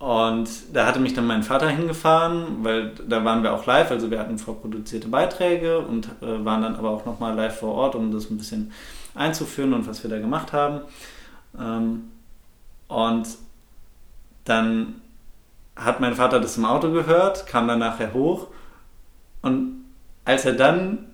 Und 0.00 0.48
da 0.72 0.86
hatte 0.86 0.98
mich 0.98 1.12
dann 1.12 1.26
mein 1.26 1.42
Vater 1.42 1.68
hingefahren, 1.68 2.64
weil 2.64 2.94
da 3.06 3.22
waren 3.22 3.42
wir 3.42 3.52
auch 3.52 3.66
live, 3.66 3.90
also 3.90 4.10
wir 4.10 4.18
hatten 4.18 4.38
vorproduzierte 4.38 5.08
Beiträge 5.08 5.78
und 5.78 6.08
äh, 6.22 6.42
waren 6.42 6.62
dann 6.62 6.74
aber 6.76 6.88
auch 6.88 7.04
nochmal 7.04 7.34
live 7.34 7.58
vor 7.58 7.74
Ort, 7.74 7.94
um 7.94 8.10
das 8.10 8.30
ein 8.30 8.38
bisschen 8.38 8.72
einzuführen 9.14 9.74
und 9.74 9.86
was 9.86 10.02
wir 10.02 10.08
da 10.08 10.18
gemacht 10.18 10.54
haben. 10.54 10.80
Ähm, 11.60 12.04
und 12.88 13.28
dann 14.46 15.02
hat 15.76 16.00
mein 16.00 16.14
Vater 16.14 16.40
das 16.40 16.56
im 16.56 16.64
Auto 16.64 16.90
gehört, 16.92 17.46
kam 17.46 17.68
dann 17.68 17.80
nachher 17.80 18.14
hoch 18.14 18.46
und 19.42 19.84
als 20.24 20.46
er 20.46 20.54
dann 20.54 21.10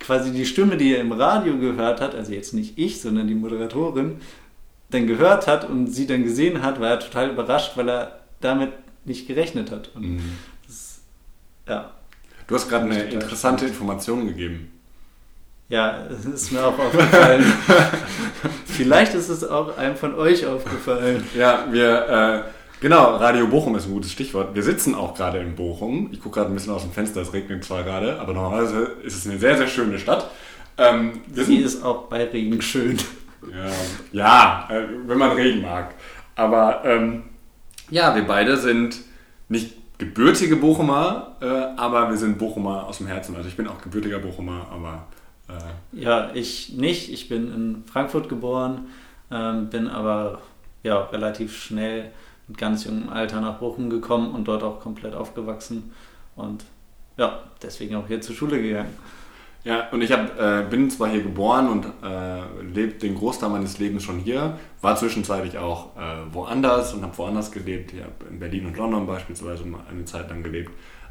quasi 0.00 0.32
die 0.32 0.44
Stimme, 0.44 0.76
die 0.76 0.92
er 0.92 1.02
im 1.02 1.12
Radio 1.12 1.56
gehört 1.56 2.00
hat, 2.00 2.16
also 2.16 2.32
jetzt 2.32 2.52
nicht 2.52 2.78
ich, 2.78 3.00
sondern 3.00 3.28
die 3.28 3.36
Moderatorin, 3.36 4.20
dann 4.90 5.06
gehört 5.06 5.46
hat 5.46 5.68
und 5.68 5.88
sie 5.88 6.06
dann 6.06 6.24
gesehen 6.24 6.62
hat, 6.62 6.80
war 6.80 6.90
er 6.90 7.00
total 7.00 7.30
überrascht, 7.30 7.72
weil 7.76 7.88
er 7.88 8.20
damit 8.40 8.72
nicht 9.04 9.26
gerechnet 9.26 9.70
hat. 9.70 9.90
Mhm. 9.94 10.20
Das, 10.66 11.00
ja. 11.68 11.90
Du 12.46 12.54
hast 12.54 12.68
gerade 12.68 12.86
eine 12.86 13.02
interessante 13.04 13.60
spannend. 13.60 13.62
Information 13.62 14.26
gegeben. 14.26 14.72
Ja, 15.68 16.06
es 16.06 16.24
ist 16.24 16.50
mir 16.50 16.64
auch 16.64 16.78
aufgefallen. 16.78 17.44
Vielleicht 18.64 19.14
ist 19.14 19.28
es 19.28 19.44
auch 19.44 19.76
einem 19.76 19.96
von 19.96 20.14
euch 20.14 20.46
aufgefallen. 20.46 21.22
Ja, 21.36 21.66
wir, 21.70 22.44
äh, 22.46 22.80
genau, 22.80 23.16
Radio 23.16 23.46
Bochum 23.46 23.76
ist 23.76 23.84
ein 23.84 23.92
gutes 23.92 24.12
Stichwort. 24.12 24.54
Wir 24.54 24.62
sitzen 24.62 24.94
auch 24.94 25.14
gerade 25.14 25.40
in 25.40 25.56
Bochum. 25.56 26.08
Ich 26.10 26.22
gucke 26.22 26.36
gerade 26.36 26.50
ein 26.50 26.54
bisschen 26.54 26.72
aus 26.72 26.82
dem 26.82 26.92
Fenster, 26.92 27.20
es 27.20 27.34
regnet 27.34 27.64
zwar 27.64 27.82
gerade, 27.82 28.18
aber 28.18 28.32
normalerweise 28.32 28.92
ist 29.02 29.14
es 29.14 29.26
eine 29.26 29.38
sehr, 29.38 29.58
sehr 29.58 29.66
schöne 29.66 29.98
Stadt. 29.98 30.30
Ähm, 30.78 31.20
Sie 31.34 31.56
ist 31.56 31.84
auch 31.84 32.04
bei 32.04 32.24
Regen 32.24 32.62
schön. 32.62 32.96
Ja, 33.52 34.68
ja 34.68 34.68
äh, 34.70 34.88
wenn 35.06 35.18
man 35.18 35.32
Regen 35.32 35.62
mag. 35.62 35.94
Aber 36.34 36.84
ähm, 36.84 37.24
ja, 37.90 38.14
wir 38.14 38.26
beide 38.26 38.56
sind 38.56 39.00
nicht 39.48 39.76
gebürtige 39.98 40.56
Bochumer, 40.56 41.36
äh, 41.40 41.46
aber 41.46 42.10
wir 42.10 42.16
sind 42.16 42.38
Bochumer 42.38 42.86
aus 42.86 42.98
dem 42.98 43.08
Herzen. 43.08 43.34
Also 43.36 43.48
ich 43.48 43.56
bin 43.56 43.66
auch 43.66 43.80
gebürtiger 43.80 44.18
Bochumer, 44.18 44.66
aber... 44.70 45.06
Äh, 45.48 46.00
ja, 46.00 46.30
ich 46.34 46.74
nicht. 46.74 47.12
Ich 47.12 47.28
bin 47.28 47.52
in 47.52 47.84
Frankfurt 47.90 48.28
geboren, 48.28 48.86
ähm, 49.30 49.68
bin 49.70 49.88
aber 49.88 50.42
ja, 50.82 51.00
relativ 51.04 51.56
schnell 51.56 52.10
mit 52.46 52.58
ganz 52.58 52.84
jungem 52.84 53.08
Alter 53.08 53.40
nach 53.40 53.58
Bochum 53.58 53.90
gekommen 53.90 54.32
und 54.32 54.46
dort 54.46 54.62
auch 54.62 54.80
komplett 54.80 55.14
aufgewachsen. 55.14 55.92
Und 56.36 56.64
ja, 57.16 57.40
deswegen 57.62 57.96
auch 57.96 58.06
hier 58.06 58.20
zur 58.20 58.34
Schule 58.34 58.60
gegangen. 58.62 58.94
Ja, 59.64 59.88
und 59.90 60.00
ich 60.02 60.12
hab, 60.12 60.38
äh, 60.38 60.64
bin 60.68 60.88
zwar 60.88 61.08
hier 61.08 61.22
geboren 61.22 61.68
und 61.68 61.84
äh, 62.02 62.62
lebe 62.62 62.94
den 62.94 63.16
Großteil 63.16 63.50
meines 63.50 63.78
Lebens 63.78 64.04
schon 64.04 64.18
hier, 64.18 64.58
war 64.80 64.96
zwischenzeitlich 64.96 65.58
auch 65.58 65.96
äh, 65.96 66.32
woanders 66.32 66.94
und 66.94 67.02
habe 67.02 67.16
woanders 67.18 67.50
gelebt. 67.50 67.92
Ich 67.92 68.00
habe 68.00 68.12
in 68.30 68.38
Berlin 68.38 68.66
und 68.66 68.76
London 68.76 69.06
beispielsweise 69.06 69.64
eine 69.64 70.04
Zeit 70.04 70.30
lang 70.30 70.42
gelebt. 70.42 70.70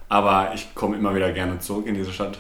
Aber 0.10 0.54
ich 0.56 0.74
komme 0.74 0.96
immer 0.96 1.14
wieder 1.14 1.32
gerne 1.34 1.60
zurück 1.60 1.86
in 1.86 1.96
diese 1.96 2.14
Stadt. 2.14 2.40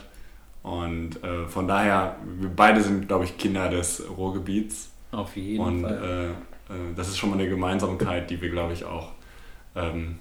Und 0.64 1.24
äh, 1.24 1.46
von 1.48 1.68
daher, 1.68 2.16
wir 2.40 2.50
beide 2.50 2.82
sind, 2.82 3.08
glaube 3.08 3.26
ich, 3.26 3.38
Kinder 3.38 3.70
des 3.70 4.04
Ruhrgebiets. 4.18 4.90
Auf 5.12 5.36
jeden 5.36 5.64
und, 5.64 5.82
Fall. 5.84 5.98
Und 5.98 6.04
äh, 6.04 6.30
äh, 6.70 6.94
das 6.96 7.10
ist 7.10 7.18
schon 7.18 7.30
mal 7.30 7.40
eine 7.40 7.50
Gemeinsamkeit, 7.50 8.30
die 8.30 8.42
wir, 8.42 8.50
glaube 8.50 8.74
ich, 8.74 8.86
auch, 8.86 9.12
ähm, 9.76 10.18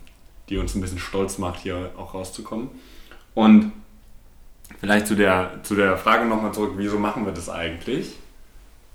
die 0.49 0.59
uns 0.59 0.75
ein 0.75 0.81
bisschen 0.81 0.99
stolz 0.99 1.39
macht, 1.39 1.61
hier 1.61 1.91
auch 1.97 2.15
rauszukommen. 2.15 2.69
Und 3.35 3.73
Vielleicht 4.81 5.07
zu 5.07 5.15
der, 5.15 5.61
zu 5.63 5.75
der 5.75 5.97
Frage 5.97 6.27
nochmal 6.27 6.53
zurück, 6.53 6.73
wieso 6.77 6.99
machen 6.99 7.25
wir 7.25 7.33
das 7.33 7.49
eigentlich? 7.49 8.17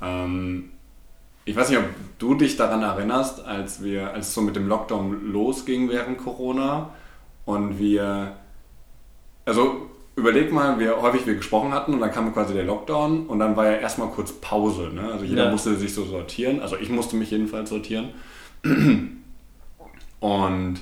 Ähm, 0.01 0.71
ich 1.45 1.55
weiß 1.55 1.69
nicht, 1.69 1.79
ob 1.79 1.85
du 2.19 2.35
dich 2.35 2.55
daran 2.55 2.83
erinnerst, 2.83 3.43
als 3.45 3.83
wir, 3.83 4.13
als 4.13 4.27
es 4.27 4.33
so 4.33 4.41
mit 4.41 4.55
dem 4.55 4.67
Lockdown 4.67 5.31
losging 5.31 5.89
während 5.89 6.19
Corona 6.19 6.91
und 7.45 7.79
wir, 7.79 8.35
also 9.45 9.89
überleg 10.15 10.51
mal, 10.51 10.79
wie 10.79 10.89
häufig 10.89 11.25
wir 11.25 11.35
gesprochen 11.35 11.73
hatten 11.73 11.93
und 11.93 11.99
dann 11.99 12.11
kam 12.11 12.31
quasi 12.33 12.53
der 12.53 12.65
Lockdown 12.65 13.25
und 13.25 13.39
dann 13.39 13.55
war 13.55 13.65
ja 13.65 13.77
erstmal 13.77 14.09
kurz 14.09 14.33
Pause. 14.33 14.91
Ne? 14.93 15.11
Also 15.11 15.25
jeder 15.25 15.45
ja. 15.45 15.51
musste 15.51 15.75
sich 15.75 15.93
so 15.93 16.05
sortieren, 16.05 16.59
also 16.59 16.77
ich 16.77 16.89
musste 16.89 17.15
mich 17.15 17.31
jedenfalls 17.31 17.69
sortieren. 17.69 18.09
Und 20.19 20.79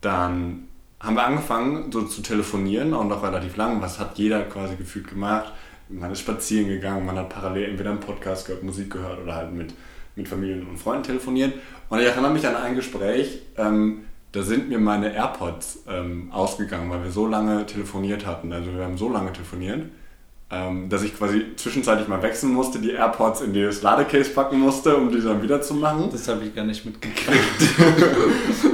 dann 0.00 0.68
haben 1.04 1.16
wir 1.16 1.26
angefangen 1.26 1.92
so 1.92 2.02
zu 2.02 2.22
telefonieren 2.22 2.94
und 2.94 3.12
auch 3.12 3.22
relativ 3.22 3.56
lang. 3.56 3.80
Was 3.82 3.98
hat 3.98 4.16
jeder 4.16 4.42
quasi 4.42 4.76
gefühlt 4.76 5.08
gemacht? 5.08 5.52
Man 5.88 6.10
ist 6.10 6.20
spazieren 6.20 6.68
gegangen, 6.68 7.04
man 7.04 7.16
hat 7.16 7.28
parallel 7.28 7.70
entweder 7.70 7.90
einen 7.90 8.00
Podcast 8.00 8.46
gehört, 8.46 8.62
Musik 8.62 8.90
gehört 8.90 9.22
oder 9.22 9.34
halt 9.34 9.52
mit, 9.52 9.74
mit 10.16 10.26
Familien 10.26 10.66
und 10.66 10.78
Freunden 10.78 11.04
telefoniert. 11.04 11.52
Und 11.90 12.00
ich 12.00 12.06
erinnere 12.06 12.32
mich 12.32 12.46
an 12.46 12.56
ein 12.56 12.74
Gespräch, 12.74 13.42
ähm, 13.58 14.04
da 14.32 14.42
sind 14.42 14.68
mir 14.68 14.80
meine 14.80 15.14
AirPods 15.14 15.84
ähm, 15.88 16.32
ausgegangen, 16.32 16.90
weil 16.90 17.04
wir 17.04 17.10
so 17.10 17.26
lange 17.26 17.66
telefoniert 17.66 18.26
hatten. 18.26 18.52
Also 18.52 18.74
wir 18.74 18.82
haben 18.82 18.96
so 18.96 19.08
lange 19.08 19.32
telefoniert, 19.32 19.82
ähm, 20.50 20.88
dass 20.88 21.02
ich 21.02 21.16
quasi 21.16 21.54
zwischenzeitlich 21.54 22.08
mal 22.08 22.22
wechseln 22.22 22.52
musste, 22.52 22.80
die 22.80 22.90
AirPods 22.92 23.42
in 23.42 23.54
das 23.54 23.82
Ladecase 23.82 24.30
packen 24.30 24.58
musste, 24.58 24.96
um 24.96 25.12
die 25.12 25.20
dann 25.20 25.42
wieder 25.42 25.60
zu 25.60 25.74
machen. 25.74 26.08
Das 26.10 26.26
habe 26.26 26.46
ich 26.46 26.54
gar 26.54 26.64
nicht 26.64 26.84
mitgekriegt. 26.84 27.38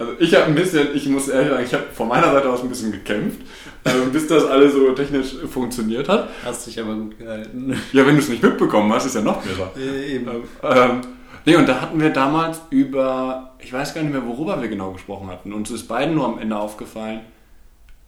Also 0.00 0.14
ich 0.18 0.34
habe 0.34 0.46
ein 0.46 0.54
bisschen, 0.54 0.88
ich 0.94 1.06
muss 1.08 1.28
ehrlich 1.28 1.50
sagen, 1.50 1.64
ich 1.66 1.74
habe 1.74 1.84
von 1.92 2.08
meiner 2.08 2.32
Seite 2.32 2.48
aus 2.48 2.62
ein 2.62 2.70
bisschen 2.70 2.90
gekämpft, 2.90 3.42
äh, 3.84 3.90
bis 4.10 4.26
das 4.28 4.46
alles 4.46 4.72
so 4.72 4.90
technisch 4.92 5.34
funktioniert 5.52 6.08
hat. 6.08 6.30
Hast 6.42 6.66
dich 6.66 6.80
aber 6.80 6.94
gut 6.94 7.18
gehalten. 7.18 7.78
Ja, 7.92 8.06
wenn 8.06 8.14
du 8.14 8.22
es 8.22 8.30
nicht 8.30 8.42
mitbekommen 8.42 8.90
hast, 8.94 9.04
ist 9.04 9.14
ja 9.14 9.20
noch 9.20 9.42
besser. 9.42 9.70
Eben. 9.76 10.26
Ähm, 10.26 10.42
ähm, 10.62 11.00
nee, 11.44 11.54
und 11.54 11.68
da 11.68 11.82
hatten 11.82 12.00
wir 12.00 12.08
damals 12.08 12.62
über, 12.70 13.54
ich 13.58 13.74
weiß 13.74 13.92
gar 13.92 14.00
nicht 14.00 14.12
mehr, 14.12 14.26
worüber 14.26 14.62
wir 14.62 14.68
genau 14.68 14.92
gesprochen 14.92 15.28
hatten. 15.28 15.52
Uns 15.52 15.70
ist 15.70 15.86
beiden 15.86 16.14
nur 16.14 16.24
am 16.24 16.38
Ende 16.38 16.56
aufgefallen, 16.56 17.20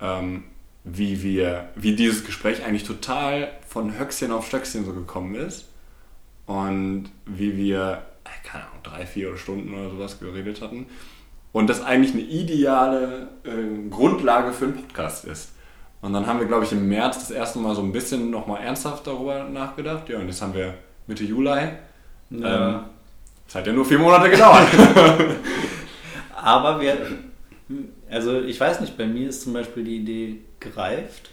ähm, 0.01 0.45
wie 0.85 1.23
wir, 1.23 1.69
wie 1.77 1.95
dieses 1.95 2.25
Gespräch 2.25 2.65
eigentlich 2.65 2.85
total 2.85 3.51
von 3.69 3.99
Höchstchen 3.99 4.33
auf 4.33 4.47
Stöckchen 4.47 4.87
so 4.87 4.95
gekommen 4.95 5.35
ist. 5.35 5.69
Und 6.47 7.11
wie 7.27 7.55
wir, 7.59 8.03
äh, 8.25 8.49
keine 8.49 8.65
Ahnung, 8.65 8.79
drei, 8.83 9.05
vier 9.05 9.37
Stunden 9.37 9.75
oder 9.75 9.91
sowas 9.91 10.19
geredet 10.19 10.63
hatten. 10.63 10.87
Und 11.53 11.69
das 11.69 11.83
eigentlich 11.83 12.15
eine 12.15 12.23
ideale 12.23 13.29
äh, 13.45 13.89
Grundlage 13.91 14.53
für 14.53 14.65
einen 14.67 14.75
Podcast 14.75 15.27
ist. 15.27 15.53
Und 16.01 16.15
dann 16.15 16.27
haben 16.27 16.41
wir, 16.41 16.47
glaube 16.47 16.65
ich, 16.65 16.73
im 16.73 16.89
März 16.89 17.19
das 17.19 17.31
erste 17.31 17.59
Mal 17.59 17.75
so 17.75 17.83
ein 17.83 17.93
bisschen 17.93 18.31
nochmal 18.31 18.63
ernsthaft 18.63 19.07
darüber 19.07 19.45
nachgedacht. 19.45 20.09
Ja, 20.09 20.19
und 20.19 20.27
jetzt 20.27 20.43
haben 20.43 20.55
wir 20.55 20.75
Mitte 21.07 21.25
Juli. 21.25 21.49
Ja. 21.51 21.69
Ähm, 22.31 22.81
das 23.47 23.55
hat 23.55 23.67
ja 23.67 23.73
nur 23.73 23.85
vier 23.85 23.99
Monate 23.99 24.31
gedauert. 24.31 24.67
Aber 26.35 26.81
wir, 26.81 26.97
also 28.11 28.41
ich 28.41 28.59
weiß 28.59 28.81
nicht, 28.81 28.97
bei 28.97 29.07
mir 29.07 29.29
ist 29.29 29.43
zum 29.43 29.53
Beispiel 29.53 29.85
die 29.85 29.97
Idee 29.99 30.41
gereift. 30.59 31.31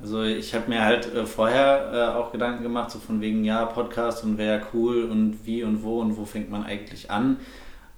Also 0.00 0.22
ich 0.24 0.54
habe 0.54 0.68
mir 0.68 0.84
halt 0.84 1.14
äh, 1.14 1.24
vorher 1.24 1.92
äh, 1.92 2.18
auch 2.18 2.32
Gedanken 2.32 2.64
gemacht, 2.64 2.90
so 2.90 2.98
von 2.98 3.20
wegen, 3.20 3.44
ja, 3.44 3.64
Podcast 3.64 4.24
und 4.24 4.36
wäre 4.36 4.62
cool 4.74 5.04
und 5.04 5.38
wie 5.44 5.62
und 5.62 5.84
wo 5.84 6.00
und 6.00 6.16
wo 6.16 6.24
fängt 6.24 6.50
man 6.50 6.64
eigentlich 6.64 7.10
an. 7.10 7.38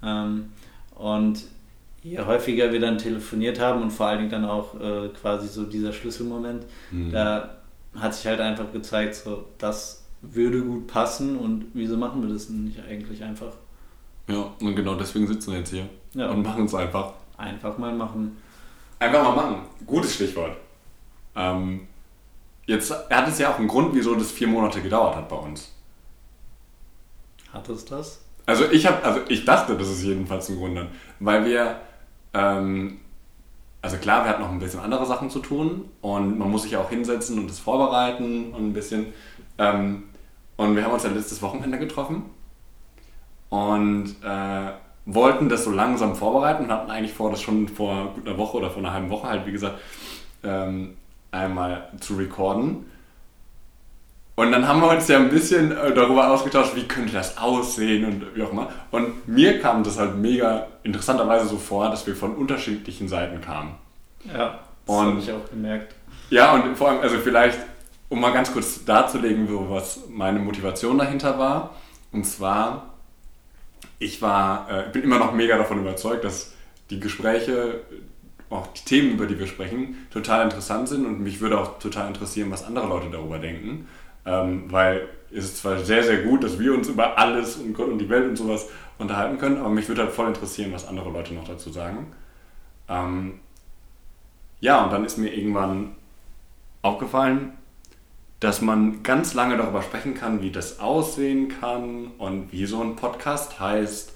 Ähm, 0.02 0.52
und 0.94 1.44
je 2.04 2.20
häufiger 2.20 2.70
wir 2.70 2.80
dann 2.80 2.98
telefoniert 2.98 3.58
haben 3.58 3.82
und 3.82 3.90
vor 3.90 4.06
allen 4.06 4.18
Dingen 4.18 4.30
dann 4.30 4.44
auch 4.44 4.78
äh, 4.78 5.08
quasi 5.08 5.48
so 5.48 5.64
dieser 5.64 5.92
Schlüsselmoment, 5.92 6.64
mhm. 6.92 7.10
da 7.10 7.56
hat 7.98 8.14
sich 8.14 8.26
halt 8.26 8.40
einfach 8.40 8.70
gezeigt, 8.72 9.14
so 9.14 9.46
das 9.58 10.04
würde 10.20 10.62
gut 10.62 10.86
passen 10.86 11.36
und 11.36 11.66
wieso 11.74 11.96
machen 11.96 12.22
wir 12.22 12.32
das 12.32 12.48
nicht 12.50 12.78
eigentlich 12.88 13.24
einfach? 13.24 13.52
Ja, 14.28 14.52
und 14.60 14.76
genau 14.76 14.94
deswegen 14.94 15.26
sitzen 15.26 15.52
wir 15.52 15.58
jetzt 15.58 15.70
hier 15.70 15.88
ja. 16.14 16.30
und 16.30 16.42
machen 16.42 16.66
es 16.66 16.74
einfach. 16.74 17.12
Einfach 17.36 17.76
mal 17.78 17.94
machen. 17.94 18.36
Einfach 18.98 19.22
mal 19.22 19.34
machen. 19.34 19.56
Gutes 19.86 20.14
Stichwort. 20.14 20.56
Ähm, 21.34 21.88
jetzt 22.66 22.92
hat 23.10 23.28
es 23.28 23.38
ja 23.38 23.52
auch 23.52 23.58
einen 23.58 23.68
Grund, 23.68 23.94
wieso 23.94 24.14
das 24.14 24.30
vier 24.30 24.46
Monate 24.46 24.80
gedauert 24.80 25.16
hat 25.16 25.28
bei 25.28 25.36
uns. 25.36 25.72
Hat 27.52 27.68
es 27.68 27.84
das? 27.84 28.20
Also 28.46 28.70
ich 28.70 28.86
habe, 28.86 29.02
also 29.02 29.20
ich 29.28 29.44
dachte, 29.44 29.76
das 29.76 29.88
ist 29.88 30.02
jedenfalls 30.02 30.48
ein 30.48 30.56
Grund, 30.56 30.78
weil 31.18 31.44
wir, 31.46 31.80
ähm, 32.34 32.98
also 33.80 33.98
klar, 33.98 34.24
wir 34.24 34.30
hatten 34.30 34.42
noch 34.42 34.50
ein 34.50 34.58
bisschen 34.58 34.80
andere 34.80 35.04
Sachen 35.06 35.30
zu 35.30 35.40
tun 35.40 35.84
und 36.00 36.38
man 36.38 36.50
muss 36.50 36.62
sich 36.62 36.72
ja 36.72 36.80
auch 36.80 36.88
hinsetzen 36.88 37.38
und 37.38 37.50
das 37.50 37.58
vorbereiten 37.58 38.52
und 38.52 38.68
ein 38.68 38.72
bisschen. 38.72 39.12
Ähm, 39.58 40.04
und 40.56 40.76
wir 40.76 40.84
haben 40.84 40.92
uns 40.92 41.02
ja 41.02 41.10
letztes 41.10 41.42
Wochenende 41.42 41.78
getroffen 41.78 42.22
und 43.50 44.16
äh, 44.22 44.72
wollten 45.06 45.48
das 45.48 45.64
so 45.64 45.70
langsam 45.70 46.14
vorbereiten 46.14 46.64
und 46.64 46.72
hatten 46.72 46.90
eigentlich 46.90 47.12
vor, 47.12 47.30
das 47.30 47.42
schon 47.42 47.68
vor 47.68 48.14
einer 48.24 48.38
Woche 48.38 48.56
oder 48.56 48.70
vor 48.70 48.82
einer 48.82 48.92
halben 48.92 49.10
Woche 49.10 49.28
halt, 49.28 49.46
wie 49.46 49.52
gesagt, 49.52 49.78
ähm, 50.42 50.96
einmal 51.30 51.90
zu 52.00 52.14
recorden. 52.16 52.86
Und 54.36 54.50
dann 54.50 54.66
haben 54.66 54.80
wir 54.80 54.88
uns 54.88 55.06
ja 55.06 55.18
ein 55.18 55.30
bisschen 55.30 55.70
äh, 55.70 55.94
darüber 55.94 56.30
ausgetauscht, 56.30 56.74
wie 56.74 56.84
könnte 56.84 57.12
das 57.12 57.38
aussehen 57.38 58.04
und 58.04 58.34
wie 58.34 58.42
auch 58.42 58.50
immer. 58.50 58.68
Und 58.90 59.28
mir 59.28 59.60
kam 59.60 59.84
das 59.84 59.98
halt 59.98 60.16
mega 60.16 60.66
interessanterweise 60.82 61.46
so 61.46 61.56
vor, 61.56 61.88
dass 61.88 62.06
wir 62.06 62.16
von 62.16 62.34
unterschiedlichen 62.34 63.08
Seiten 63.08 63.40
kamen. 63.40 63.76
Ja, 64.26 64.58
das 64.86 64.96
habe 64.96 65.18
ich 65.20 65.30
auch 65.30 65.48
gemerkt. 65.50 65.94
Ja, 66.30 66.52
und 66.54 66.76
vor 66.76 66.88
allem, 66.88 67.00
also 67.00 67.18
vielleicht, 67.18 67.58
um 68.08 68.20
mal 68.20 68.32
ganz 68.32 68.52
kurz 68.52 68.84
darzulegen, 68.84 69.46
so 69.46 69.70
was 69.70 70.00
meine 70.08 70.40
Motivation 70.40 70.98
dahinter 70.98 71.38
war. 71.38 71.76
Und 72.10 72.24
zwar, 72.24 72.94
ich 74.00 74.20
war, 74.20 74.68
äh, 74.68 74.90
bin 74.90 75.02
immer 75.02 75.18
noch 75.18 75.32
mega 75.32 75.56
davon 75.56 75.78
überzeugt, 75.78 76.24
dass 76.24 76.54
die 76.90 76.98
Gespräche, 76.98 77.80
auch 78.50 78.66
die 78.68 78.84
Themen, 78.84 79.12
über 79.12 79.26
die 79.26 79.38
wir 79.38 79.46
sprechen, 79.46 80.06
total 80.12 80.44
interessant 80.44 80.88
sind 80.88 81.06
und 81.06 81.20
mich 81.20 81.40
würde 81.40 81.58
auch 81.58 81.78
total 81.78 82.08
interessieren, 82.08 82.50
was 82.50 82.64
andere 82.64 82.86
Leute 82.88 83.10
darüber 83.10 83.38
denken. 83.38 83.88
Ähm, 84.26 84.72
weil 84.72 85.08
es 85.30 85.44
ist 85.44 85.58
zwar 85.58 85.78
sehr, 85.78 86.02
sehr 86.02 86.22
gut, 86.22 86.44
dass 86.44 86.58
wir 86.58 86.74
uns 86.74 86.88
über 86.88 87.18
alles 87.18 87.56
und 87.56 87.74
Gott 87.74 87.88
und 87.88 87.98
die 87.98 88.08
Welt 88.08 88.28
und 88.28 88.36
sowas 88.36 88.68
unterhalten 88.98 89.38
können, 89.38 89.58
aber 89.58 89.70
mich 89.70 89.88
würde 89.88 90.02
halt 90.02 90.12
voll 90.12 90.28
interessieren, 90.28 90.72
was 90.72 90.86
andere 90.86 91.10
Leute 91.10 91.34
noch 91.34 91.46
dazu 91.46 91.70
sagen. 91.70 92.12
Ähm, 92.88 93.40
ja, 94.60 94.84
und 94.84 94.92
dann 94.92 95.04
ist 95.04 95.18
mir 95.18 95.34
irgendwann 95.34 95.96
aufgefallen, 96.82 97.52
dass 98.40 98.60
man 98.60 99.02
ganz 99.02 99.34
lange 99.34 99.56
darüber 99.56 99.82
sprechen 99.82 100.14
kann, 100.14 100.42
wie 100.42 100.50
das 100.50 100.78
aussehen 100.80 101.48
kann 101.48 102.08
und 102.18 102.52
wie 102.52 102.66
so 102.66 102.80
ein 102.80 102.94
Podcast 102.94 103.58
heißt. 103.58 104.14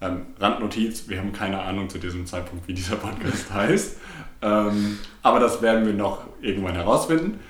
Ähm, 0.00 0.26
Randnotiz, 0.38 1.08
wir 1.08 1.18
haben 1.18 1.32
keine 1.32 1.62
Ahnung 1.62 1.88
zu 1.88 1.98
diesem 1.98 2.26
Zeitpunkt, 2.26 2.68
wie 2.68 2.74
dieser 2.74 2.96
Podcast 2.96 3.50
heißt. 3.54 3.96
Ähm, 4.42 4.98
aber 5.22 5.40
das 5.40 5.62
werden 5.62 5.86
wir 5.86 5.94
noch 5.94 6.22
irgendwann 6.40 6.74
herausfinden. 6.74 7.40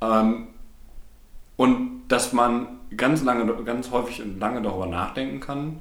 Ähm, 0.00 0.48
und 1.56 2.02
dass 2.08 2.32
man 2.32 2.68
ganz 2.96 3.22
lange, 3.22 3.46
ganz 3.64 3.90
häufig 3.90 4.22
und 4.22 4.38
lange 4.38 4.62
darüber 4.62 4.86
nachdenken 4.86 5.40
kann. 5.40 5.80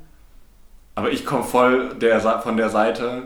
Aber 0.96 1.12
ich 1.12 1.26
komme 1.26 1.44
voll 1.44 1.96
der, 1.96 2.20
von 2.42 2.58
der 2.58 2.70
Seite, 2.70 3.24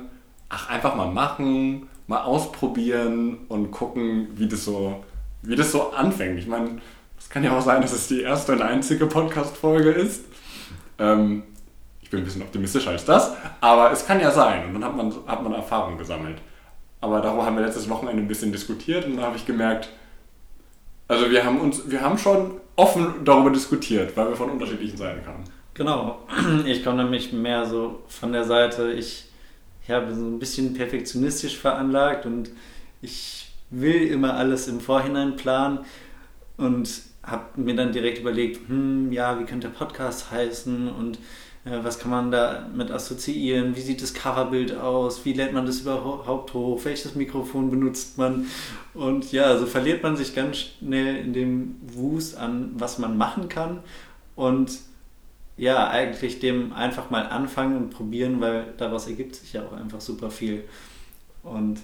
ach, 0.49 0.69
einfach 0.69 0.95
mal 0.95 1.11
machen, 1.11 1.87
mal 2.07 2.23
ausprobieren 2.23 3.37
und 3.47 3.71
gucken, 3.71 4.29
wie 4.35 4.47
das 4.47 4.65
so, 4.65 5.03
wie 5.43 5.55
das 5.55 5.71
so 5.71 5.91
anfängt. 5.91 6.39
Ich 6.39 6.47
meine, 6.47 6.81
es 7.17 7.29
kann 7.29 7.43
ja 7.43 7.55
auch 7.55 7.61
sein, 7.61 7.81
dass 7.81 7.93
es 7.93 8.07
die 8.07 8.21
erste 8.21 8.53
und 8.53 8.61
einzige 8.61 9.05
Podcast-Folge 9.05 9.91
ist. 9.91 10.25
Ähm, 10.97 11.43
ich 12.01 12.09
bin 12.09 12.21
ein 12.21 12.25
bisschen 12.25 12.41
optimistischer 12.41 12.89
als 12.89 13.05
das, 13.05 13.33
aber 13.61 13.91
es 13.91 14.07
kann 14.07 14.19
ja 14.19 14.31
sein 14.31 14.65
und 14.65 14.73
dann 14.73 14.83
hat 14.83 14.97
man, 14.97 15.13
hat 15.27 15.43
man 15.43 15.53
Erfahrung 15.53 15.99
gesammelt. 15.99 16.39
Aber 17.01 17.21
darüber 17.21 17.45
haben 17.45 17.55
wir 17.55 17.63
letztes 17.63 17.87
Wochenende 17.87 18.23
ein 18.23 18.27
bisschen 18.27 18.51
diskutiert 18.51 19.05
und 19.05 19.17
da 19.17 19.23
habe 19.23 19.37
ich 19.37 19.45
gemerkt, 19.45 19.89
also 21.09 21.29
wir 21.29 21.43
haben 21.43 21.59
uns, 21.59 21.89
wir 21.89 22.01
haben 22.01 22.17
schon 22.17 22.61
offen 22.75 23.25
darüber 23.25 23.49
diskutiert, 23.49 24.15
weil 24.15 24.29
wir 24.29 24.35
von 24.35 24.51
unterschiedlichen 24.51 24.95
Seiten 24.95 25.25
kamen. 25.25 25.43
Genau. 25.73 26.25
Ich 26.65 26.83
komme 26.83 27.03
nämlich 27.03 27.33
mehr 27.33 27.65
so 27.65 28.03
von 28.07 28.31
der 28.31 28.45
Seite, 28.45 28.93
ich 28.93 29.25
ja, 29.87 29.99
bin 29.99 30.15
so 30.15 30.25
ein 30.25 30.39
bisschen 30.39 30.73
perfektionistisch 30.73 31.57
veranlagt 31.57 32.25
und 32.25 32.51
ich 33.01 33.51
will 33.71 34.07
immer 34.07 34.35
alles 34.35 34.67
im 34.67 34.79
Vorhinein 34.79 35.35
planen 35.35 35.79
und 36.57 36.89
habe 37.23 37.59
mir 37.59 37.75
dann 37.75 37.91
direkt 37.91 38.19
überlegt, 38.19 38.67
hm, 38.69 39.11
ja, 39.11 39.39
wie 39.39 39.45
könnte 39.45 39.67
der 39.67 39.75
Podcast 39.75 40.31
heißen 40.31 40.89
und 40.89 41.17
was 41.65 41.99
kann 41.99 42.11
man 42.11 42.31
damit 42.31 42.89
assoziieren, 42.89 43.75
wie 43.75 43.81
sieht 43.81 44.01
das 44.01 44.13
Coverbild 44.13 44.75
aus, 44.75 45.25
wie 45.25 45.33
lädt 45.33 45.53
man 45.53 45.65
das 45.65 45.81
überhaupt 45.81 46.53
hoch, 46.53 46.79
welches 46.85 47.15
Mikrofon 47.15 47.69
benutzt 47.69 48.17
man? 48.17 48.47
Und 48.93 49.31
ja, 49.31 49.57
so 49.57 49.65
verliert 49.65 50.01
man 50.01 50.15
sich 50.15 50.33
ganz 50.33 50.57
schnell 50.57 51.17
in 51.17 51.33
dem 51.33 51.75
Wust 51.81 52.37
an, 52.37 52.71
was 52.75 52.97
man 52.97 53.17
machen 53.17 53.49
kann. 53.49 53.79
Und 54.35 54.79
ja, 55.57 55.89
eigentlich 55.89 56.39
dem 56.39 56.71
einfach 56.71 57.09
mal 57.09 57.27
anfangen 57.27 57.75
und 57.75 57.89
probieren, 57.89 58.39
weil 58.39 58.73
daraus 58.77 59.07
ergibt 59.07 59.35
sich 59.35 59.53
ja 59.53 59.65
auch 59.65 59.73
einfach 59.73 59.99
super 59.99 60.31
viel. 60.31 60.63
Und 61.43 61.79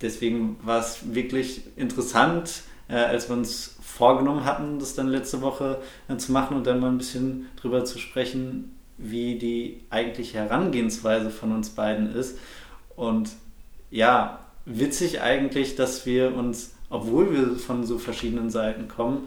deswegen 0.00 0.56
war 0.62 0.80
es 0.80 1.14
wirklich 1.14 1.62
interessant, 1.76 2.62
äh, 2.88 2.94
als 2.94 3.28
wir 3.28 3.36
uns 3.36 3.76
vorgenommen 3.82 4.46
hatten, 4.46 4.78
das 4.78 4.94
dann 4.94 5.08
letzte 5.08 5.42
Woche 5.42 5.82
äh, 6.08 6.16
zu 6.16 6.32
machen 6.32 6.56
und 6.56 6.66
dann 6.66 6.80
mal 6.80 6.88
ein 6.88 6.98
bisschen 6.98 7.48
drüber 7.56 7.84
zu 7.84 7.98
sprechen, 7.98 8.74
wie 9.02 9.38
die 9.38 9.80
eigentliche 9.90 10.38
Herangehensweise 10.38 11.30
von 11.30 11.52
uns 11.52 11.70
beiden 11.70 12.14
ist. 12.14 12.38
Und 12.96 13.30
ja, 13.90 14.40
witzig 14.64 15.20
eigentlich, 15.20 15.74
dass 15.74 16.06
wir 16.06 16.34
uns, 16.34 16.74
obwohl 16.90 17.32
wir 17.32 17.56
von 17.56 17.84
so 17.84 17.98
verschiedenen 17.98 18.50
Seiten 18.50 18.88
kommen, 18.88 19.26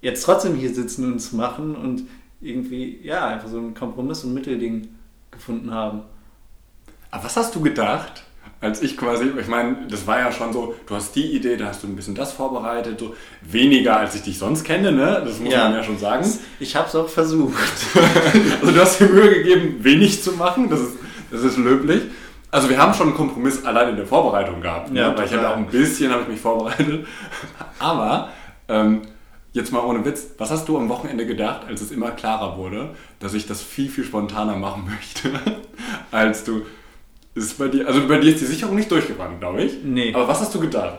jetzt 0.00 0.24
trotzdem 0.24 0.54
hier 0.54 0.74
sitzen 0.74 1.10
und 1.10 1.16
es 1.16 1.32
machen 1.32 1.74
und 1.74 2.02
irgendwie, 2.40 3.00
ja, 3.02 3.26
einfach 3.28 3.48
so 3.48 3.58
einen 3.58 3.74
Kompromiss 3.74 4.24
und 4.24 4.34
Mittelding 4.34 4.88
gefunden 5.30 5.70
haben. 5.72 6.02
Aber 7.10 7.24
was 7.24 7.36
hast 7.36 7.54
du 7.54 7.60
gedacht, 7.60 8.24
als 8.62 8.80
ich 8.80 8.96
quasi, 8.96 9.24
ich 9.38 9.48
meine, 9.48 9.76
das 9.90 10.06
war 10.06 10.20
ja 10.20 10.30
schon 10.30 10.52
so, 10.52 10.76
du 10.86 10.94
hast 10.94 11.16
die 11.16 11.34
Idee, 11.34 11.56
da 11.56 11.66
hast 11.66 11.82
du 11.82 11.88
ein 11.88 11.96
bisschen 11.96 12.14
das 12.14 12.32
vorbereitet, 12.32 13.00
so 13.00 13.14
weniger 13.42 13.96
als 13.96 14.14
ich 14.14 14.22
dich 14.22 14.38
sonst 14.38 14.62
kenne, 14.62 14.92
ne? 14.92 15.20
Das 15.24 15.40
muss 15.40 15.52
ja. 15.52 15.64
man 15.64 15.74
ja 15.74 15.82
schon 15.82 15.98
sagen. 15.98 16.24
Ich 16.60 16.76
habe 16.76 16.86
es 16.86 16.94
auch 16.94 17.08
versucht. 17.08 17.58
also 18.60 18.72
du 18.72 18.80
hast 18.80 19.00
dir 19.00 19.08
Mühe 19.08 19.34
gegeben, 19.34 19.76
wenig 19.80 20.22
zu 20.22 20.32
machen, 20.32 20.70
das 20.70 20.80
ist, 20.80 20.92
das 21.32 21.42
ist 21.42 21.58
löblich. 21.58 22.02
Also 22.52 22.68
wir 22.68 22.78
haben 22.78 22.94
schon 22.94 23.08
einen 23.08 23.16
Kompromiss 23.16 23.64
allein 23.64 23.90
in 23.90 23.96
der 23.96 24.06
Vorbereitung 24.06 24.60
gehabt, 24.60 24.92
ne? 24.92 25.00
ja, 25.00 25.18
weil 25.18 25.26
ich 25.26 25.32
habe 25.34 25.48
auch 25.48 25.56
ein 25.56 25.66
bisschen 25.66 26.12
habe 26.12 26.22
ich 26.22 26.28
mich 26.28 26.40
vorbereitet. 26.40 27.04
Aber 27.80 28.28
ähm, 28.68 29.02
jetzt 29.52 29.72
mal 29.72 29.80
ohne 29.80 30.04
Witz, 30.04 30.34
was 30.38 30.52
hast 30.52 30.68
du 30.68 30.78
am 30.78 30.88
Wochenende 30.88 31.26
gedacht, 31.26 31.62
als 31.66 31.80
es 31.80 31.90
immer 31.90 32.12
klarer 32.12 32.56
wurde, 32.56 32.90
dass 33.18 33.34
ich 33.34 33.48
das 33.48 33.60
viel 33.60 33.88
viel 33.88 34.04
spontaner 34.04 34.54
machen 34.54 34.84
möchte, 34.84 35.30
als 36.12 36.44
du 36.44 36.62
ist 37.34 37.58
bei 37.58 37.68
dir, 37.68 37.86
also 37.86 38.06
bei 38.06 38.18
dir 38.18 38.32
ist 38.32 38.40
die 38.40 38.46
Sicherung 38.46 38.76
nicht 38.76 38.90
durchgegangen, 38.90 39.40
glaube 39.40 39.62
ich. 39.62 39.82
Nee. 39.82 40.14
Aber 40.14 40.28
was 40.28 40.40
hast 40.40 40.54
du 40.54 40.60
getan? 40.60 40.98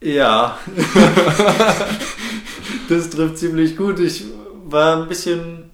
Ja. 0.00 0.58
das 2.88 3.10
trifft 3.10 3.38
ziemlich 3.38 3.76
gut. 3.76 4.00
Ich 4.00 4.24
war 4.64 4.96
ein 4.96 5.08
bisschen, 5.08 5.70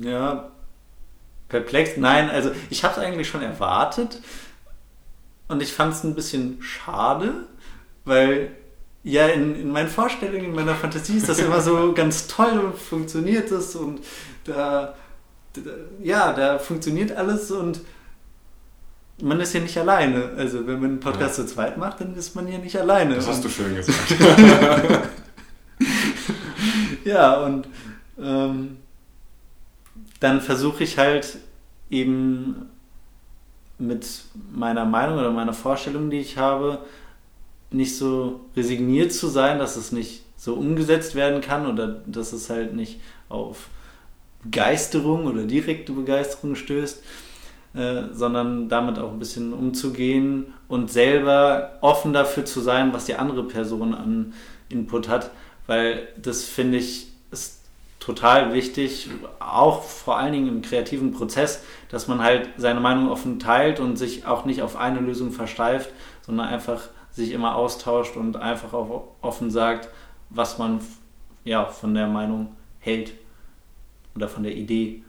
ja, 0.00 0.50
perplex. 1.48 1.96
Nein, 1.96 2.30
also 2.30 2.52
ich 2.70 2.84
habe 2.84 2.94
es 2.94 3.00
eigentlich 3.00 3.28
schon 3.28 3.42
erwartet. 3.42 4.20
Und 5.48 5.62
ich 5.62 5.72
fand 5.72 5.94
es 5.94 6.04
ein 6.04 6.14
bisschen 6.14 6.58
schade, 6.60 7.46
weil 8.04 8.52
ja, 9.02 9.28
in, 9.28 9.54
in 9.54 9.70
meinen 9.70 9.88
Vorstellungen, 9.88 10.46
in 10.46 10.54
meiner 10.54 10.74
Fantasie 10.74 11.16
ist 11.16 11.28
das 11.28 11.38
immer 11.38 11.60
so 11.60 11.92
ganz 11.94 12.26
toll 12.26 12.58
und 12.58 12.76
funktioniert 12.76 13.50
das 13.50 13.74
und 13.74 14.00
da 14.44 14.94
ja, 16.02 16.32
da 16.32 16.58
funktioniert 16.58 17.12
alles 17.12 17.50
und 17.50 17.80
man 19.20 19.40
ist 19.40 19.52
ja 19.52 19.60
nicht 19.60 19.76
alleine. 19.76 20.30
Also 20.36 20.66
wenn 20.66 20.80
man 20.80 20.90
einen 20.90 21.00
Podcast 21.00 21.38
ja. 21.38 21.44
zu 21.44 21.54
zweit 21.54 21.76
macht, 21.76 22.00
dann 22.00 22.14
ist 22.14 22.34
man 22.34 22.46
ja 22.48 22.58
nicht 22.58 22.78
alleine. 22.78 23.14
Das 23.14 23.26
hast 23.26 23.44
du 23.44 23.48
schön 23.48 23.74
gesagt. 23.76 24.14
ja, 27.04 27.42
und 27.42 27.68
ähm, 28.20 28.76
dann 30.20 30.40
versuche 30.40 30.84
ich 30.84 30.98
halt 30.98 31.38
eben 31.90 32.68
mit 33.78 34.06
meiner 34.52 34.84
Meinung 34.84 35.18
oder 35.18 35.30
meiner 35.30 35.52
Vorstellung, 35.52 36.10
die 36.10 36.18
ich 36.18 36.36
habe, 36.36 36.80
nicht 37.70 37.96
so 37.96 38.40
resigniert 38.56 39.12
zu 39.12 39.28
sein, 39.28 39.58
dass 39.58 39.76
es 39.76 39.92
nicht 39.92 40.22
so 40.36 40.54
umgesetzt 40.54 41.14
werden 41.14 41.40
kann 41.40 41.66
oder 41.66 42.02
dass 42.06 42.32
es 42.32 42.50
halt 42.50 42.74
nicht 42.74 43.00
auf 43.28 43.68
Begeisterung 44.42 45.26
oder 45.26 45.44
direkte 45.44 45.92
Begeisterung 45.92 46.54
stößt, 46.54 47.02
äh, 47.74 48.02
sondern 48.12 48.68
damit 48.68 48.98
auch 48.98 49.12
ein 49.12 49.18
bisschen 49.18 49.52
umzugehen 49.52 50.54
und 50.68 50.90
selber 50.90 51.78
offen 51.80 52.12
dafür 52.12 52.44
zu 52.44 52.60
sein, 52.60 52.92
was 52.92 53.06
die 53.06 53.14
andere 53.14 53.44
Person 53.44 53.94
an 53.94 54.32
Input 54.68 55.08
hat, 55.08 55.30
weil 55.66 56.08
das 56.20 56.44
finde 56.44 56.78
ich 56.78 57.08
ist 57.30 57.58
total 58.00 58.54
wichtig, 58.54 59.10
auch 59.38 59.82
vor 59.82 60.16
allen 60.16 60.32
Dingen 60.32 60.48
im 60.48 60.62
kreativen 60.62 61.12
Prozess, 61.12 61.62
dass 61.90 62.08
man 62.08 62.22
halt 62.22 62.48
seine 62.56 62.80
Meinung 62.80 63.10
offen 63.10 63.38
teilt 63.38 63.80
und 63.80 63.96
sich 63.96 64.24
auch 64.24 64.44
nicht 64.44 64.62
auf 64.62 64.76
eine 64.76 65.00
Lösung 65.00 65.30
versteift, 65.30 65.90
sondern 66.22 66.46
einfach 66.48 66.88
sich 67.10 67.32
immer 67.32 67.56
austauscht 67.56 68.16
und 68.16 68.36
einfach 68.36 68.72
auch 68.72 69.08
offen 69.20 69.50
sagt, 69.50 69.88
was 70.30 70.58
man 70.58 70.80
ja, 71.44 71.66
von 71.66 71.94
der 71.94 72.06
Meinung 72.06 72.54
hält 72.78 73.12
oder 74.18 74.28
von 74.28 74.42
der 74.42 74.56
Idee. 74.56 75.02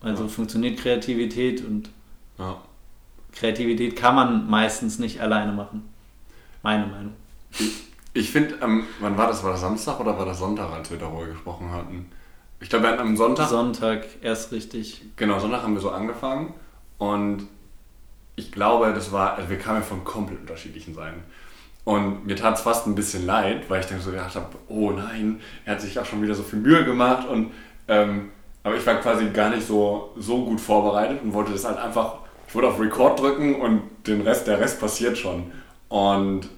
Also 0.00 0.24
ja. 0.24 0.28
funktioniert 0.28 0.78
Kreativität 0.78 1.64
und 1.64 1.90
ja. 2.38 2.60
Kreativität 3.32 3.96
kann 3.96 4.14
man 4.14 4.48
meistens 4.48 4.98
nicht 4.98 5.20
alleine 5.20 5.52
machen. 5.52 5.88
Meine 6.62 6.86
Meinung. 6.86 7.12
Ich 8.14 8.30
finde, 8.30 8.56
ähm, 8.62 8.84
wann 9.00 9.18
war 9.18 9.26
das? 9.26 9.42
War 9.42 9.52
das 9.52 9.60
Samstag 9.60 9.98
oder 10.00 10.16
war 10.16 10.24
das 10.24 10.38
Sonntag, 10.38 10.70
als 10.72 10.90
wir 10.90 10.98
darüber 10.98 11.26
gesprochen 11.26 11.70
hatten? 11.72 12.10
Ich 12.60 12.70
glaube, 12.70 12.84
wir 12.84 12.92
hatten 12.92 13.00
am 13.00 13.16
Sonntag. 13.16 13.48
Sonntag 13.48 14.06
erst 14.22 14.52
richtig. 14.52 15.02
Genau, 15.16 15.38
Sonntag 15.38 15.62
haben 15.62 15.74
wir 15.74 15.80
so 15.80 15.90
angefangen 15.90 16.54
und 16.98 17.46
ich 18.36 18.52
glaube, 18.52 18.92
das 18.94 19.12
war, 19.12 19.34
also 19.34 19.50
wir 19.50 19.58
kamen 19.58 19.80
ja 19.80 19.82
von 19.82 20.04
komplett 20.04 20.40
unterschiedlichen 20.40 20.94
Seiten. 20.94 21.22
Und 21.86 22.26
mir 22.26 22.34
tat 22.34 22.56
es 22.56 22.62
fast 22.62 22.88
ein 22.88 22.96
bisschen 22.96 23.26
leid, 23.26 23.70
weil 23.70 23.78
ich 23.78 23.86
dann 23.86 24.00
so 24.00 24.10
gedacht 24.10 24.34
habe, 24.34 24.48
oh 24.66 24.90
nein, 24.90 25.40
er 25.64 25.74
hat 25.74 25.80
sich 25.80 25.96
auch 26.00 26.04
schon 26.04 26.20
wieder 26.20 26.34
so 26.34 26.42
viel 26.42 26.58
Mühe 26.58 26.84
gemacht 26.84 27.28
und 27.28 27.52
ähm, 27.86 28.30
aber 28.64 28.74
ich 28.74 28.84
war 28.84 28.96
quasi 28.96 29.26
gar 29.26 29.50
nicht 29.50 29.64
so, 29.64 30.12
so 30.16 30.44
gut 30.44 30.60
vorbereitet 30.60 31.20
und 31.22 31.32
wollte 31.32 31.52
das 31.52 31.64
halt 31.64 31.78
einfach, 31.78 32.16
ich 32.48 32.54
wollte 32.56 32.66
auf 32.66 32.80
Record 32.80 33.20
drücken 33.20 33.60
und 33.60 33.82
den 34.04 34.22
Rest, 34.22 34.48
der 34.48 34.58
Rest 34.58 34.80
passiert 34.80 35.16
schon. 35.16 35.52
Und 35.88 36.48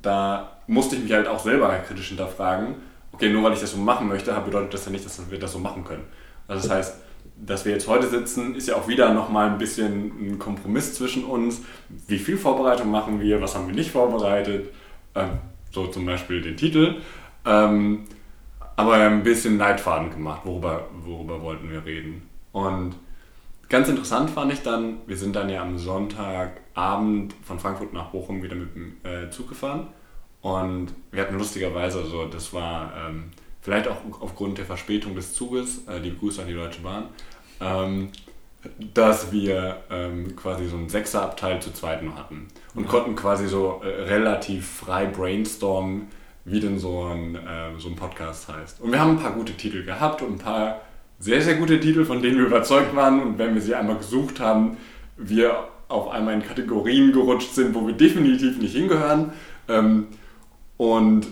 da 0.00 0.56
musste 0.66 0.96
ich 0.96 1.02
mich 1.02 1.12
halt 1.12 1.28
auch 1.28 1.40
selber 1.40 1.68
kritisch 1.86 2.08
hinterfragen, 2.08 2.76
okay, 3.12 3.28
nur 3.30 3.42
weil 3.42 3.52
ich 3.52 3.60
das 3.60 3.72
so 3.72 3.76
machen 3.76 4.08
möchte, 4.08 4.32
bedeutet 4.32 4.72
das 4.72 4.86
ja 4.86 4.90
nicht, 4.90 5.04
dass 5.04 5.30
wir 5.30 5.38
das 5.38 5.52
so 5.52 5.58
machen 5.58 5.84
können. 5.84 6.04
Also 6.46 6.66
das 6.66 6.74
heißt, 6.74 6.94
dass 7.36 7.66
wir 7.66 7.72
jetzt 7.72 7.88
heute 7.88 8.08
sitzen, 8.08 8.54
ist 8.54 8.68
ja 8.68 8.76
auch 8.76 8.88
wieder 8.88 9.12
nochmal 9.12 9.50
ein 9.50 9.58
bisschen 9.58 10.12
ein 10.18 10.38
Kompromiss 10.38 10.94
zwischen 10.94 11.24
uns. 11.24 11.60
Wie 12.06 12.18
viel 12.18 12.38
Vorbereitung 12.38 12.90
machen 12.90 13.20
wir, 13.20 13.42
was 13.42 13.54
haben 13.54 13.66
wir 13.66 13.74
nicht 13.74 13.90
vorbereitet? 13.90 14.70
Ähm, 15.14 15.38
so 15.70 15.86
zum 15.86 16.06
Beispiel 16.06 16.42
den 16.42 16.56
Titel. 16.56 16.96
Ähm, 17.44 18.04
aber 18.76 18.94
ein 18.94 19.22
bisschen 19.22 19.58
Leitfaden 19.58 20.10
gemacht, 20.10 20.42
worüber, 20.44 20.88
worüber 21.04 21.42
wollten 21.42 21.70
wir 21.70 21.84
reden. 21.84 22.22
Und 22.52 22.94
ganz 23.68 23.88
interessant 23.88 24.30
fand 24.30 24.52
ich 24.52 24.62
dann, 24.62 24.98
wir 25.06 25.16
sind 25.16 25.34
dann 25.34 25.48
ja 25.48 25.62
am 25.62 25.78
Sonntagabend 25.78 27.34
von 27.42 27.58
Frankfurt 27.58 27.92
nach 27.92 28.10
Bochum 28.10 28.42
wieder 28.42 28.54
mit 28.54 28.74
dem 28.74 28.96
äh, 29.02 29.30
Zug 29.30 29.48
gefahren. 29.48 29.88
Und 30.40 30.94
wir 31.10 31.22
hatten 31.22 31.36
lustigerweise, 31.36 31.98
also 31.98 32.26
das 32.26 32.52
war 32.52 32.92
ähm, 33.08 33.24
vielleicht 33.60 33.88
auch 33.88 33.96
aufgrund 34.20 34.58
der 34.58 34.64
Verspätung 34.64 35.14
des 35.14 35.34
Zuges, 35.34 35.86
äh, 35.88 35.98
liebe 35.98 36.16
Grüße 36.16 36.40
an 36.40 36.48
die 36.48 36.54
Deutsche 36.54 36.80
Bahn, 36.80 37.06
ähm, 37.60 38.10
dass 38.94 39.32
wir 39.32 39.76
ähm, 39.90 40.36
quasi 40.36 40.66
so 40.66 40.76
einen 40.76 40.88
Sechserabteil 40.88 41.60
zu 41.60 41.72
zweit 41.72 42.02
nur 42.02 42.16
hatten 42.16 42.48
und 42.74 42.84
ja. 42.84 42.90
konnten 42.90 43.16
quasi 43.16 43.46
so 43.46 43.80
äh, 43.82 43.88
relativ 44.02 44.68
frei 44.68 45.06
brainstormen, 45.06 46.08
wie 46.44 46.60
denn 46.60 46.78
so 46.78 47.04
ein, 47.04 47.34
äh, 47.34 47.78
so 47.78 47.88
ein 47.88 47.96
Podcast 47.96 48.48
heißt. 48.48 48.80
Und 48.80 48.92
wir 48.92 49.00
haben 49.00 49.12
ein 49.12 49.22
paar 49.22 49.32
gute 49.32 49.54
Titel 49.54 49.84
gehabt 49.84 50.22
und 50.22 50.32
ein 50.32 50.38
paar 50.38 50.80
sehr, 51.18 51.42
sehr 51.42 51.56
gute 51.56 51.80
Titel, 51.80 52.04
von 52.04 52.22
denen 52.22 52.38
wir 52.38 52.46
überzeugt 52.46 52.94
waren. 52.94 53.20
Und 53.20 53.38
wenn 53.38 53.54
wir 53.54 53.60
sie 53.60 53.74
einmal 53.74 53.96
gesucht 53.96 54.40
haben, 54.40 54.76
wir 55.16 55.68
auf 55.88 56.08
einmal 56.08 56.34
in 56.34 56.42
Kategorien 56.42 57.12
gerutscht 57.12 57.54
sind, 57.54 57.74
wo 57.74 57.86
wir 57.86 57.94
definitiv 57.94 58.58
nicht 58.58 58.74
hingehören. 58.74 59.32
Ähm, 59.68 60.08
und 60.76 61.26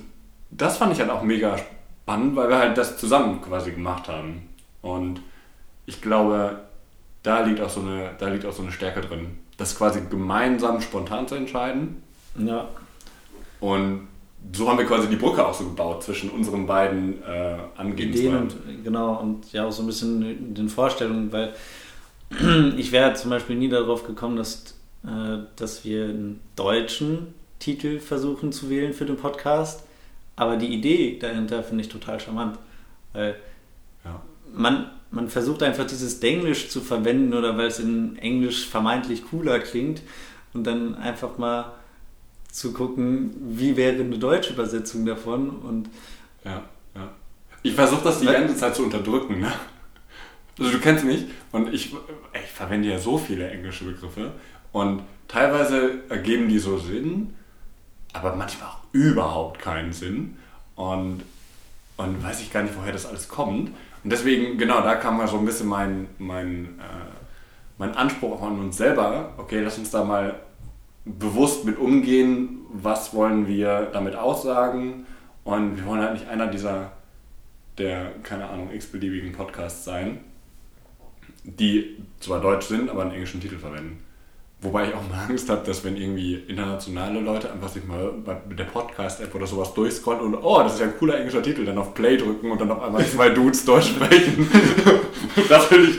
das 0.51 0.79
fand 0.79 0.93
ich 0.93 1.01
halt 1.01 1.11
auch 1.11 1.23
mega 1.23 1.57
spannend, 1.59 2.37
weil 2.37 2.49
wir 2.49 2.59
halt 2.59 2.79
das 2.79 2.99
zusammen 2.99 3.41
quasi 3.43 3.71
gemacht 3.71 4.09
haben. 4.09 4.49
Und 4.83 5.21
ich 5.87 6.01
glaube, 6.01 6.66
da 7.27 7.41
liegt 7.41 7.61
auch 7.61 7.71
so 7.71 7.81
eine, 7.81 8.11
da 8.19 8.29
liegt 8.29 8.47
auch 8.47 8.53
so 8.53 8.63
eine 8.63 8.71
Stärke 8.71 9.01
drin, 9.01 9.39
das 9.57 9.77
quasi 9.77 10.01
gemeinsam 10.09 10.81
spontan 10.81 11.27
zu 11.27 11.35
entscheiden. 11.35 12.03
Ja. 12.39 12.69
Und 13.59 14.07
so 14.53 14.69
haben 14.69 14.79
wir 14.79 14.85
quasi 14.85 15.09
die 15.09 15.17
Brücke 15.17 15.45
auch 15.45 15.55
so 15.55 15.65
gebaut 15.65 16.05
zwischen 16.05 16.31
unseren 16.31 16.67
beiden 16.67 17.23
äh, 17.25 17.57
Ideen 17.97 18.37
und 18.37 18.55
genau 18.85 19.21
und 19.21 19.53
ja 19.53 19.67
auch 19.67 19.73
so 19.73 19.83
ein 19.83 19.87
bisschen 19.87 20.55
den 20.55 20.69
Vorstellungen, 20.69 21.33
weil 21.33 21.53
ich 22.77 22.93
wäre 22.93 23.15
zum 23.15 23.31
Beispiel 23.31 23.57
nie 23.57 23.69
darauf 23.69 24.07
gekommen, 24.07 24.37
dass, 24.37 24.77
äh, 25.05 25.39
dass 25.57 25.85
wir 25.85 26.05
einen 26.05 26.41
deutschen 26.55 27.35
Titel 27.59 27.99
versuchen 27.99 28.53
zu 28.53 28.71
wählen 28.71 28.93
für 28.93 29.07
den 29.07 29.17
Podcast, 29.17 29.83
aber 30.37 30.57
die 30.57 30.73
Idee 30.73 31.19
dahinter 31.19 31.65
finde 31.65 31.83
ich 31.83 31.89
total 31.89 32.21
charmant, 32.21 32.59
weil 33.13 33.35
ja. 34.05 34.21
man 34.55 34.91
man 35.11 35.29
versucht 35.29 35.63
einfach 35.63 35.87
dieses 35.87 36.21
Denglisch 36.21 36.69
zu 36.69 36.81
verwenden 36.81 37.35
oder 37.35 37.57
weil 37.57 37.67
es 37.67 37.79
in 37.79 38.19
Englisch 38.19 38.67
vermeintlich 38.69 39.25
cooler 39.31 39.61
klingt 39.61 40.03
und 40.53 40.65
dann 40.65 40.95
einfach 40.95 41.39
mal 41.39 41.73
zu 42.51 42.73
gucken, 42.73 43.35
wie 43.41 43.77
wäre 43.77 44.01
eine 44.01 44.19
deutsche 44.19 44.55
Übersetzung 44.55 45.05
davon 45.07 45.51
und 45.51 45.89
ja, 46.45 46.63
ja. 46.95 47.11
Ich 47.63 47.75
versuche 47.75 48.05
das 48.05 48.21
die 48.21 48.27
ganze 48.27 48.57
Zeit 48.57 48.75
zu 48.75 48.85
unterdrücken, 48.85 49.41
ne? 49.41 49.53
Also 50.59 50.73
du 50.73 50.79
kennst 50.79 51.05
mich 51.05 51.27
und 51.53 51.73
ich, 51.75 51.93
ich 52.33 52.51
verwende 52.53 52.89
ja 52.89 52.99
so 52.99 53.19
viele 53.19 53.51
englische 53.51 53.85
Begriffe 53.85 54.33
und 54.73 55.03
teilweise 55.29 56.01
ergeben 56.09 56.49
die 56.49 56.59
so 56.59 56.79
Sinn, 56.79 57.35
aber 58.13 58.35
manchmal 58.35 58.71
auch 58.71 58.81
überhaupt 58.93 59.61
keinen 59.61 59.93
Sinn 59.93 60.39
und, 60.77 61.23
und 61.99 62.23
weiß 62.23 62.41
ich 62.41 62.53
gar 62.53 62.63
nicht, 62.63 62.75
woher 62.79 62.93
das 62.93 63.05
alles 63.05 63.29
kommt. 63.29 63.71
Und 64.07 64.13
deswegen, 64.13 64.57
genau, 64.57 64.83
da 64.83 64.95
kam 64.95 65.17
mal 65.17 65.27
so 65.27 65.37
ein 65.37 65.45
bisschen 65.45 65.67
mein, 65.67 66.07
mein, 66.19 66.79
äh, 66.79 67.11
mein 67.77 67.93
Anspruch 67.97 68.41
an 68.41 68.61
uns 68.61 68.77
selber, 68.77 69.33
okay, 69.37 69.59
lass 69.59 69.79
uns 69.79 69.91
da 69.91 70.05
mal 70.05 70.37
bewusst 71.05 71.65
mit 71.65 71.77
umgehen, 71.77 72.61
was 72.73 73.15
wollen 73.15 73.49
wir 73.49 73.91
damit 73.93 74.15
aussagen 74.15 75.07
und 75.43 75.77
wir 75.77 75.87
wollen 75.87 76.03
halt 76.03 76.13
nicht 76.13 76.29
einer 76.29 76.47
dieser, 76.47 76.93
der, 77.79 78.13
keine 78.23 78.49
Ahnung, 78.49 78.71
x-beliebigen 78.73 79.33
Podcasts 79.33 79.85
sein, 79.85 80.21
die 81.43 81.97
zwar 82.21 82.41
deutsch 82.41 82.67
sind, 82.67 82.89
aber 82.89 83.03
einen 83.03 83.11
englischen 83.11 83.41
Titel 83.41 83.59
verwenden. 83.59 84.05
Wobei 84.67 84.89
ich 84.89 84.95
auch 84.95 85.09
mal 85.09 85.27
Angst 85.29 85.49
habe, 85.49 85.65
dass 85.65 85.85
wenn 85.85 85.97
irgendwie 85.97 86.35
internationale 86.35 87.21
Leute 87.21 87.53
einfach 87.53 87.69
sich 87.69 87.85
mal 87.85 88.13
mit 88.49 88.59
der 88.59 88.65
Podcast-App 88.65 89.33
oder 89.33 89.47
sowas 89.47 89.73
durchscrollen 89.75 90.21
und 90.23 90.35
oh, 90.35 90.61
das 90.61 90.75
ist 90.75 90.81
ja 90.81 90.87
ein 90.87 90.99
cooler 90.99 91.19
englischer 91.19 91.41
Titel, 91.41 91.65
dann 91.65 91.79
auf 91.79 91.95
Play 91.95 92.17
drücken 92.17 92.51
und 92.51 92.61
dann 92.61 92.73
auf 92.73 92.83
einmal 92.83 93.07
zwei 93.07 93.29
Dudes 93.29 93.65
Deutsch 93.65 93.91
sprechen. 93.91 94.51
das 95.49 95.67
finde 95.67 95.91
ich 95.91 95.99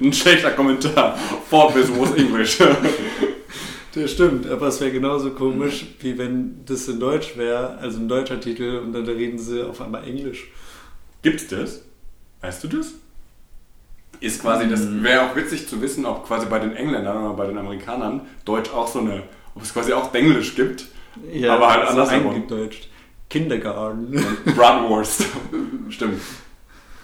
ein 0.00 0.12
schlechter 0.12 0.50
Kommentar. 0.50 1.16
For 1.48 1.72
Business 1.72 2.12
English. 2.14 2.58
Das 3.94 4.12
stimmt, 4.12 4.46
aber 4.46 4.68
es 4.68 4.80
wäre 4.80 4.92
genauso 4.92 5.30
komisch, 5.30 5.86
wie 6.00 6.16
wenn 6.18 6.64
das 6.66 6.86
in 6.88 7.00
Deutsch 7.00 7.36
wäre, 7.36 7.78
also 7.78 7.98
ein 7.98 8.06
deutscher 8.06 8.38
Titel 8.38 8.80
und 8.84 8.92
dann 8.92 9.06
reden 9.06 9.38
sie 9.38 9.66
auf 9.66 9.80
einmal 9.80 10.06
Englisch. 10.06 10.52
Gibt's 11.22 11.48
das? 11.48 11.82
Weißt 12.42 12.62
du 12.62 12.68
das? 12.68 12.92
Ist 14.20 14.42
quasi, 14.42 14.68
das 14.68 14.84
mhm. 14.84 15.04
wäre 15.04 15.30
auch 15.30 15.36
witzig 15.36 15.68
zu 15.68 15.80
wissen, 15.80 16.04
ob 16.04 16.26
quasi 16.26 16.46
bei 16.46 16.58
den 16.58 16.74
Engländern 16.74 17.24
oder 17.24 17.34
bei 17.34 17.46
den 17.46 17.58
Amerikanern 17.58 18.22
Deutsch 18.44 18.70
auch 18.72 18.88
so 18.88 18.98
eine, 18.98 19.22
ob 19.54 19.62
es 19.62 19.72
quasi 19.72 19.92
auch 19.92 20.12
Englisch 20.12 20.56
gibt, 20.56 20.86
ja, 21.32 21.54
aber 21.54 21.70
halt 21.70 21.88
anders 21.88 22.08
eingedeutscht. 22.08 22.88
Kindergarten. 23.28 24.24
Bratwurst. 24.56 25.24
Stimmt. 25.90 26.20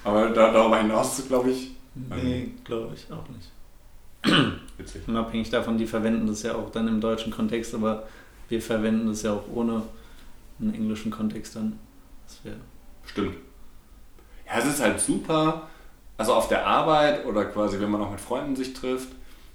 Aber 0.03 0.31
da, 0.31 0.53
darüber 0.53 0.79
hinaus, 0.79 1.23
glaube 1.29 1.51
ich. 1.51 1.73
Nee, 1.95 2.51
glaube 2.65 2.95
ich 2.95 3.07
auch 3.13 3.25
nicht. 3.29 3.51
Witzig. 4.79 5.03
Unabhängig 5.07 5.51
davon, 5.51 5.79
die 5.79 5.87
verwenden 5.87 6.27
das 6.27 6.43
ja 6.43 6.55
auch 6.55 6.71
dann 6.71 6.89
im 6.89 7.01
deutschen 7.01 7.33
Kontext, 7.33 7.75
aber 7.75 8.09
wir 8.49 8.61
verwenden 8.61 9.09
das 9.09 9.23
ja 9.23 9.33
auch 9.33 9.45
ohne 9.53 9.83
einen 10.61 10.75
englischen 10.75 11.11
Kontext 11.11 11.57
dann. 11.57 11.79
Das 12.27 12.41
Stimmt. 13.07 13.37
Ja, 14.47 14.59
es 14.59 14.67
ist 14.67 14.83
halt 14.83 15.01
super, 15.01 15.69
also 16.17 16.35
auf 16.35 16.49
der 16.49 16.67
Arbeit 16.67 17.27
oder 17.27 17.45
quasi, 17.47 17.81
wenn 17.81 17.91
man 17.91 18.01
auch 18.01 18.11
mit 18.11 18.21
Freunden 18.21 18.57
sich 18.57 18.73
trifft, 18.73 19.09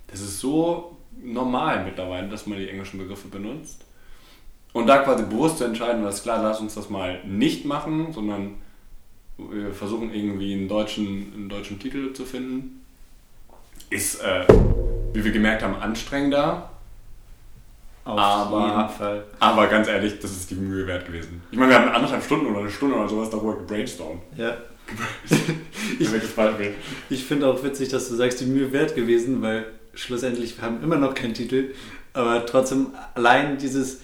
das 0.08 0.22
ist 0.22 0.40
so 0.40 0.98
normal 1.22 1.84
mittlerweile, 1.84 2.28
dass 2.28 2.48
man 2.48 2.58
die 2.58 2.70
englischen 2.70 2.98
Begriffe 2.98 3.28
benutzt. 3.28 3.86
Und 4.74 4.88
da 4.88 5.00
quasi 5.00 5.24
bewusst 5.24 5.58
zu 5.58 5.64
entscheiden, 5.64 6.04
was 6.04 6.22
klar, 6.24 6.42
lass 6.44 6.60
uns 6.60 6.76
das 6.76 6.90
mal 6.90 7.24
nicht 7.26 7.66
machen, 7.66 8.14
sondern 8.14 8.56
wir 9.38 9.74
versuchen 9.74 10.14
irgendwie 10.14 10.54
einen 10.54 10.68
deutschen, 10.68 11.34
einen 11.36 11.50
deutschen 11.50 11.80
Titel 11.80 12.14
zu 12.14 12.26
finden 12.26 12.80
ist, 13.90 14.22
äh, 14.22 14.46
wie 15.14 15.24
wir 15.24 15.32
gemerkt 15.32 15.64
haben, 15.64 15.76
anstrengender. 15.76 16.70
Auf 18.06 18.20
aber. 18.20 18.90
Aber 19.40 19.68
ganz 19.68 19.88
ehrlich, 19.88 20.20
das 20.20 20.32
ist 20.32 20.50
die 20.52 20.56
Mühe 20.56 20.88
wert 20.88 21.06
gewesen. 21.06 21.42
Ich 21.52 21.58
meine, 21.58 21.72
wir 21.72 21.80
haben 21.80 21.90
anderthalb 21.90 22.24
Stunden 22.24 22.48
oder 22.48 22.60
eine 22.60 22.70
Stunde 22.70 22.96
oder 22.96 23.08
sowas 23.08 23.30
darüber 23.30 23.56
gebrainstormt. 23.58 24.22
Ja. 24.36 24.58
ich 26.00 26.10
ich 27.10 27.24
finde 27.24 27.48
auch 27.48 27.64
witzig, 27.64 27.90
dass 27.90 28.10
du 28.10 28.16
sagst, 28.16 28.40
die 28.42 28.46
Mühe 28.46 28.72
wert 28.72 28.96
gewesen, 28.96 29.42
weil 29.42 29.66
schlussendlich 29.94 30.58
wir 30.58 30.64
haben 30.64 30.84
immer 30.84 30.98
noch 30.98 31.14
keinen 31.14 31.34
Titel, 31.34 31.74
aber 32.14 32.46
trotzdem 32.46 32.88
allein 33.14 33.58
dieses 33.58 34.02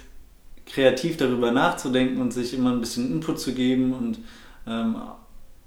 kreativ 0.66 1.18
darüber 1.18 1.52
nachzudenken 1.52 2.22
und 2.22 2.32
sich 2.32 2.54
immer 2.54 2.72
ein 2.72 2.80
bisschen 2.80 3.12
Input 3.12 3.40
zu 3.40 3.54
geben 3.54 3.94
und 3.94 4.20
ähm, 4.68 4.96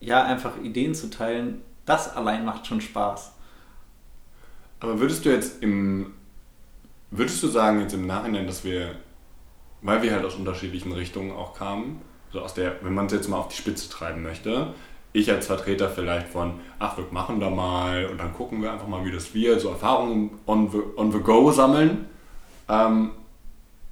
ja, 0.00 0.24
einfach 0.24 0.58
Ideen 0.62 0.94
zu 0.94 1.10
teilen, 1.10 1.60
das 1.86 2.14
allein 2.14 2.44
macht 2.44 2.66
schon 2.66 2.80
Spaß. 2.80 3.32
Aber 4.80 5.00
würdest 5.00 5.24
du 5.24 5.30
jetzt 5.30 5.62
im, 5.62 6.14
würdest 7.10 7.42
du 7.42 7.48
sagen 7.48 7.80
jetzt 7.80 7.94
im 7.94 8.06
Nachhinein, 8.06 8.46
dass 8.46 8.64
wir 8.64 8.96
weil 9.82 10.02
wir 10.02 10.12
halt 10.12 10.24
aus 10.24 10.34
unterschiedlichen 10.34 10.92
Richtungen 10.92 11.32
auch 11.32 11.54
kamen. 11.54 12.00
So 12.32 12.40
aus 12.40 12.54
der, 12.54 12.82
wenn 12.82 12.94
man 12.94 13.06
es 13.06 13.12
jetzt 13.12 13.28
mal 13.28 13.38
auf 13.38 13.48
die 13.48 13.56
Spitze 13.56 13.88
treiben 13.88 14.22
möchte, 14.22 14.74
ich 15.12 15.30
als 15.30 15.46
Vertreter 15.46 15.88
vielleicht 15.88 16.28
von, 16.28 16.54
ach, 16.78 16.96
wir 16.96 17.06
machen 17.10 17.40
da 17.40 17.50
mal 17.50 18.06
und 18.06 18.18
dann 18.18 18.32
gucken 18.34 18.62
wir 18.62 18.72
einfach 18.72 18.88
mal, 18.88 19.04
wie 19.04 19.10
das 19.10 19.34
wir, 19.34 19.58
so 19.58 19.70
Erfahrungen 19.70 20.30
on 20.46 20.70
the, 20.70 20.78
on 20.96 21.12
the 21.12 21.18
go 21.18 21.50
sammeln. 21.50 22.06
Ähm, 22.68 23.10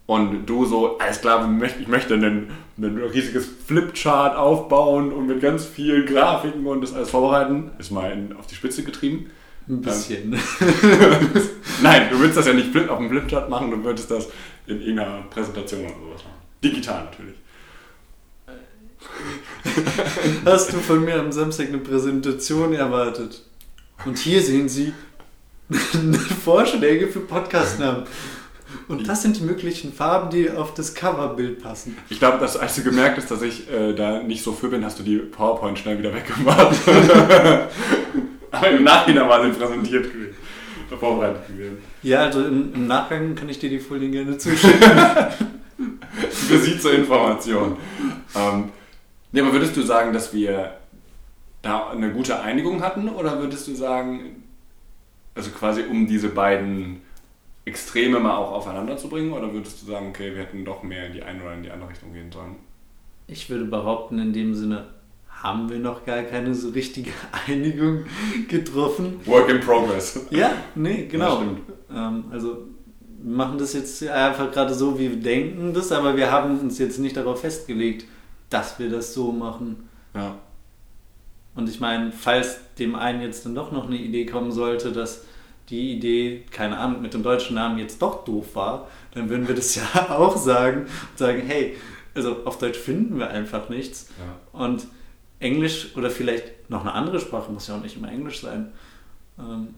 und 0.06 0.46
du 0.46 0.64
so, 0.64 0.98
alles 0.98 1.20
klar, 1.20 1.48
ich 1.80 1.88
möchte 1.88 2.14
ein, 2.14 2.50
ein 2.78 2.96
riesiges 3.12 3.48
Flipchart 3.66 4.36
aufbauen 4.36 5.12
und 5.12 5.26
mit 5.26 5.40
ganz 5.40 5.66
vielen 5.66 6.06
Grafiken 6.06 6.64
und 6.66 6.80
das 6.80 6.94
alles 6.94 7.10
vorbereiten. 7.10 7.72
Ist 7.78 7.90
mal 7.90 8.12
in, 8.12 8.36
auf 8.36 8.46
die 8.46 8.54
Spitze 8.54 8.84
getrieben. 8.84 9.30
Ein 9.68 9.80
bisschen. 9.80 10.32
Ähm, 10.32 10.38
Nein, 11.82 12.08
du 12.08 12.20
willst 12.20 12.36
das 12.36 12.46
ja 12.46 12.52
nicht 12.52 12.76
auf 12.88 12.98
dem 12.98 13.10
Flipchart 13.10 13.50
machen, 13.50 13.72
du 13.72 13.82
würdest 13.82 14.08
das 14.10 14.28
in 14.68 14.80
irgendeiner 14.80 15.22
Präsentation 15.28 15.80
oder 15.80 15.94
sowas 15.94 16.24
machen. 16.24 16.36
Digital 16.62 17.04
natürlich. 17.04 17.34
Hast 20.44 20.72
du 20.72 20.78
von 20.78 21.04
mir 21.04 21.18
am 21.20 21.32
Samstag 21.32 21.68
eine 21.68 21.78
Präsentation 21.78 22.72
erwartet? 22.74 23.42
Und 24.04 24.18
hier 24.18 24.42
sehen 24.42 24.68
Sie 24.68 24.92
Vorschläge 26.44 27.08
für 27.08 27.20
Podcastnamen. 27.20 28.04
Und 28.88 29.08
das 29.08 29.22
sind 29.22 29.38
die 29.38 29.42
möglichen 29.42 29.92
Farben, 29.92 30.30
die 30.30 30.50
auf 30.50 30.74
das 30.74 30.94
Coverbild 30.94 31.62
passen. 31.62 31.96
Ich 32.08 32.18
glaube, 32.18 32.38
dass 32.38 32.56
als 32.56 32.74
du 32.76 32.82
gemerkt 32.82 33.16
hast, 33.16 33.30
dass 33.30 33.42
ich 33.42 33.70
äh, 33.70 33.94
da 33.94 34.22
nicht 34.22 34.42
so 34.42 34.52
für 34.52 34.68
bin, 34.68 34.84
hast 34.84 34.98
du 34.98 35.02
die 35.02 35.18
PowerPoint 35.18 35.78
schnell 35.78 35.98
wieder 35.98 36.12
weggemacht. 36.12 36.76
Aber 38.50 38.70
im 38.70 38.84
Nachhinein 38.84 39.28
war 39.28 39.44
sie 39.44 39.58
präsentiert 39.58 40.12
gewesen. 40.12 40.34
Vorbereitet 40.98 41.48
gewesen. 41.48 41.78
Ja, 42.02 42.20
also 42.24 42.44
im, 42.44 42.72
im, 42.72 42.86
Nachgang 42.86 43.34
kann 43.34 43.48
ich 43.48 43.58
dir 43.58 43.68
die 43.68 43.80
Folien 43.80 44.12
gerne 44.12 44.38
zuschicken. 44.38 44.80
Für 46.30 46.58
Sie 46.58 46.78
zur 46.78 46.92
Information. 46.92 47.76
Ähm, 48.34 48.70
nee, 49.32 49.40
aber 49.40 49.52
würdest 49.52 49.76
du 49.76 49.82
sagen, 49.82 50.12
dass 50.12 50.32
wir 50.32 50.76
da 51.62 51.90
eine 51.90 52.12
gute 52.12 52.40
Einigung 52.40 52.82
hatten? 52.82 53.08
Oder 53.08 53.40
würdest 53.40 53.68
du 53.68 53.74
sagen, 53.74 54.42
also 55.34 55.50
quasi 55.50 55.82
um 55.82 56.06
diese 56.06 56.28
beiden 56.28 57.02
Extreme 57.64 58.20
mal 58.20 58.36
auch 58.36 58.52
aufeinander 58.52 58.96
zu 58.96 59.08
bringen? 59.08 59.32
Oder 59.32 59.52
würdest 59.52 59.82
du 59.82 59.86
sagen, 59.86 60.08
okay, 60.08 60.34
wir 60.34 60.42
hätten 60.42 60.64
doch 60.64 60.82
mehr 60.82 61.06
in 61.06 61.12
die 61.12 61.22
eine 61.22 61.42
oder 61.42 61.54
in 61.54 61.62
die 61.62 61.70
andere 61.70 61.90
Richtung 61.90 62.12
gehen 62.12 62.30
sollen? 62.30 62.56
Ich 63.26 63.50
würde 63.50 63.64
behaupten, 63.64 64.18
in 64.18 64.32
dem 64.32 64.54
Sinne 64.54 64.86
haben 65.28 65.68
wir 65.68 65.78
noch 65.78 66.04
gar 66.04 66.22
keine 66.22 66.54
so 66.54 66.70
richtige 66.70 67.10
Einigung 67.46 68.04
getroffen. 68.48 69.20
Work 69.26 69.50
in 69.50 69.60
progress. 69.60 70.20
Ja, 70.30 70.52
nee, 70.74 71.06
genau. 71.10 71.42
Ähm, 71.94 72.24
also 72.30 72.66
wir 73.22 73.36
machen 73.36 73.58
das 73.58 73.72
jetzt 73.72 74.06
einfach 74.06 74.52
gerade 74.52 74.72
so, 74.72 74.98
wie 74.98 75.10
wir 75.10 75.16
denken 75.16 75.74
das, 75.74 75.90
aber 75.92 76.16
wir 76.16 76.30
haben 76.30 76.58
uns 76.60 76.78
jetzt 76.78 76.98
nicht 76.98 77.16
darauf 77.16 77.40
festgelegt, 77.40 78.06
dass 78.50 78.78
wir 78.78 78.90
das 78.90 79.14
so 79.14 79.32
machen. 79.32 79.88
Ja. 80.14 80.36
Und 81.54 81.68
ich 81.68 81.80
meine, 81.80 82.12
falls 82.12 82.58
dem 82.78 82.94
einen 82.94 83.22
jetzt 83.22 83.46
dann 83.46 83.54
doch 83.54 83.72
noch 83.72 83.86
eine 83.86 83.96
Idee 83.96 84.26
kommen 84.26 84.52
sollte, 84.52 84.92
dass 84.92 85.24
die 85.68 85.92
Idee, 85.92 86.44
keine 86.50 86.78
Ahnung, 86.78 87.02
mit 87.02 87.14
dem 87.14 87.22
deutschen 87.22 87.54
Namen 87.54 87.78
jetzt 87.78 88.00
doch 88.00 88.24
doof 88.24 88.54
war, 88.54 88.88
dann 89.12 89.28
würden 89.28 89.48
wir 89.48 89.54
das 89.54 89.74
ja 89.74 89.84
auch 90.10 90.36
sagen 90.36 90.82
und 90.82 91.18
sagen, 91.18 91.42
hey, 91.46 91.76
also 92.14 92.44
auf 92.44 92.58
Deutsch 92.58 92.78
finden 92.78 93.18
wir 93.18 93.30
einfach 93.30 93.68
nichts. 93.68 94.10
Ja. 94.18 94.60
Und 94.60 94.86
Englisch 95.38 95.96
oder 95.96 96.10
vielleicht 96.10 96.70
noch 96.70 96.82
eine 96.82 96.92
andere 96.92 97.20
Sprache, 97.20 97.52
muss 97.52 97.68
ja 97.68 97.76
auch 97.76 97.82
nicht 97.82 97.96
immer 97.96 98.10
Englisch 98.10 98.40
sein. 98.40 98.72
Ähm, 99.38 99.74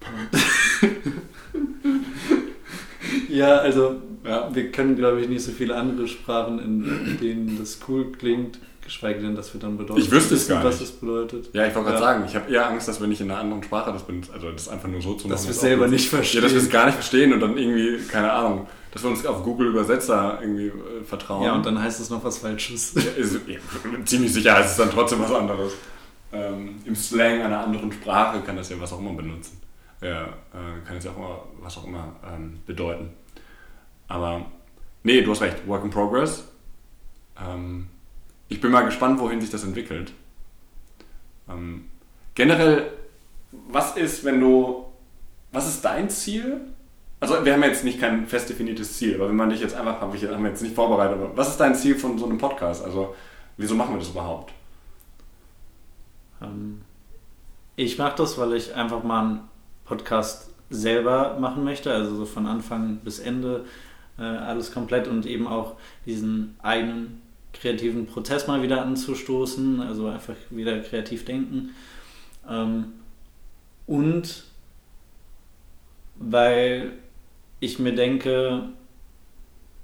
ja, 3.28 3.58
also 3.58 4.02
ja. 4.26 4.54
wir 4.54 4.72
können, 4.72 4.96
glaube 4.96 5.20
ich, 5.20 5.28
nicht 5.28 5.42
so 5.42 5.52
viele 5.52 5.74
andere 5.76 6.08
Sprachen, 6.08 6.58
in 6.58 7.18
denen 7.20 7.58
das 7.58 7.80
cool 7.88 8.12
klingt. 8.12 8.58
Geschweige 8.86 9.20
denn, 9.20 9.34
dass 9.34 9.52
wir 9.52 9.60
dann 9.60 9.76
bedeuten, 9.76 10.00
ich 10.00 10.08
wüsste 10.12 10.36
es 10.36 10.46
gar 10.46 10.58
nicht. 10.58 10.66
was 10.66 10.80
es 10.80 10.92
bedeutet. 10.92 11.50
Ja, 11.52 11.66
ich 11.66 11.74
wollte 11.74 11.90
gerade 11.90 12.00
ja. 12.00 12.06
sagen, 12.06 12.24
ich 12.24 12.36
habe 12.36 12.52
eher 12.52 12.68
Angst, 12.68 12.86
dass 12.86 13.00
wenn 13.00 13.10
ich 13.10 13.20
in 13.20 13.28
einer 13.28 13.40
anderen 13.40 13.64
Sprache 13.64 13.92
das 13.92 14.04
bin, 14.04 14.22
also 14.32 14.52
das 14.52 14.68
einfach 14.68 14.88
nur 14.88 15.02
so 15.02 15.14
zu 15.14 15.26
machen. 15.26 15.30
Dass 15.30 15.44
wir 15.44 15.50
es 15.50 15.60
selber 15.60 15.88
nicht 15.88 16.08
verstehen. 16.08 16.40
Ja, 16.40 16.42
dass 16.42 16.54
wir 16.54 16.62
es 16.62 16.70
gar 16.70 16.86
nicht 16.86 16.94
verstehen 16.94 17.32
und 17.32 17.40
dann 17.40 17.58
irgendwie, 17.58 17.98
keine 18.06 18.30
Ahnung, 18.30 18.68
dass 18.92 19.02
wir 19.02 19.10
uns 19.10 19.26
auf 19.26 19.42
Google 19.42 19.70
Übersetzer 19.70 20.38
irgendwie 20.40 20.68
äh, 20.68 21.02
vertrauen. 21.04 21.42
Ja, 21.42 21.54
und 21.56 21.66
dann 21.66 21.82
heißt 21.82 21.98
es 21.98 22.10
noch 22.10 22.22
was 22.22 22.38
Falsches. 22.38 22.94
Ja, 22.94 23.02
ist, 23.16 23.40
ja, 23.48 23.58
ziemlich 24.04 24.32
sicher 24.32 24.54
heißt 24.54 24.70
es 24.70 24.76
dann 24.76 24.90
trotzdem 24.90 25.18
was 25.20 25.32
anderes. 25.32 25.72
Ähm, 26.32 26.76
Im 26.84 26.94
Slang 26.94 27.42
einer 27.42 27.64
anderen 27.64 27.90
Sprache 27.90 28.40
kann 28.42 28.56
das 28.56 28.68
ja 28.68 28.76
was 28.80 28.92
auch 28.92 29.00
immer 29.00 29.14
benutzen. 29.14 29.60
Ja, 30.00 30.26
äh, 30.26 30.86
kann 30.86 30.96
es 30.98 31.04
ja 31.04 31.10
auch 31.10 31.16
immer, 31.16 31.42
was 31.60 31.76
auch 31.76 31.86
immer 31.86 32.14
ähm, 32.32 32.60
bedeuten. 32.66 33.10
Aber, 34.08 34.46
nee, 35.02 35.22
du 35.22 35.30
hast 35.30 35.42
recht, 35.42 35.66
Work 35.66 35.84
in 35.84 35.90
Progress. 35.90 36.44
Ähm, 37.40 37.88
ich 38.48 38.60
bin 38.60 38.70
mal 38.70 38.84
gespannt, 38.84 39.18
wohin 39.18 39.40
sich 39.40 39.50
das 39.50 39.64
entwickelt. 39.64 40.12
Ähm, 41.48 41.86
generell, 42.34 42.92
was 43.68 43.96
ist, 43.96 44.24
wenn 44.24 44.40
du, 44.40 44.84
was 45.52 45.68
ist 45.68 45.84
dein 45.84 46.10
Ziel? 46.10 46.60
Also 47.18 47.44
wir 47.44 47.52
haben 47.52 47.62
jetzt 47.62 47.84
nicht 47.84 47.98
kein 47.98 48.26
fest 48.26 48.48
definiertes 48.48 48.98
Ziel, 48.98 49.14
aber 49.14 49.28
wenn 49.28 49.36
man 49.36 49.50
dich 49.50 49.60
jetzt 49.60 49.74
einfach, 49.74 50.00
haben 50.00 50.12
wir 50.12 50.48
jetzt 50.48 50.62
nicht 50.62 50.74
vorbereitet, 50.74 51.16
aber 51.16 51.36
was 51.36 51.48
ist 51.48 51.56
dein 51.58 51.74
Ziel 51.74 51.96
von 51.96 52.18
so 52.18 52.26
einem 52.26 52.38
Podcast? 52.38 52.84
Also 52.84 53.14
wieso 53.56 53.74
machen 53.74 53.94
wir 53.94 53.98
das 53.98 54.10
überhaupt? 54.10 54.52
Ähm, 56.42 56.82
ich 57.74 57.98
mache 57.98 58.16
das, 58.16 58.38
weil 58.38 58.52
ich 58.54 58.74
einfach 58.74 59.02
mal 59.02 59.20
einen 59.20 59.40
Podcast 59.84 60.50
selber 60.68 61.38
machen 61.38 61.64
möchte, 61.64 61.92
also 61.92 62.16
so 62.16 62.26
von 62.26 62.46
Anfang 62.46 62.96
bis 62.96 63.18
Ende 63.18 63.64
äh, 64.18 64.22
alles 64.22 64.72
komplett 64.72 65.08
und 65.08 65.26
eben 65.26 65.46
auch 65.46 65.76
diesen 66.04 66.56
eigenen 66.62 67.22
kreativen 67.52 68.06
Prozess 68.06 68.46
mal 68.46 68.62
wieder 68.62 68.82
anzustoßen, 68.82 69.80
also 69.80 70.08
einfach 70.08 70.34
wieder 70.50 70.78
kreativ 70.80 71.24
denken. 71.24 71.74
Ähm, 72.48 72.92
und 73.86 74.44
weil 76.16 76.92
ich 77.60 77.78
mir 77.78 77.94
denke, 77.94 78.70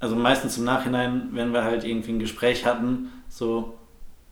also 0.00 0.16
meistens 0.16 0.58
im 0.58 0.64
Nachhinein, 0.64 1.28
wenn 1.32 1.52
wir 1.52 1.64
halt 1.64 1.84
irgendwie 1.84 2.12
ein 2.12 2.18
Gespräch 2.18 2.66
hatten, 2.66 3.12
so, 3.28 3.78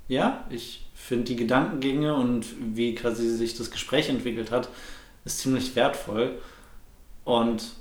ja, 0.08 0.44
ich 0.50 0.86
finde 0.94 1.24
die 1.24 1.36
Gedankengänge 1.36 2.14
und 2.14 2.46
wie 2.74 2.94
quasi 2.94 3.28
sich 3.28 3.56
das 3.56 3.70
Gespräch 3.70 4.08
entwickelt 4.08 4.50
hat, 4.50 4.68
ist 5.24 5.38
ziemlich 5.38 5.76
wertvoll. 5.76 6.38
Und 7.24 7.72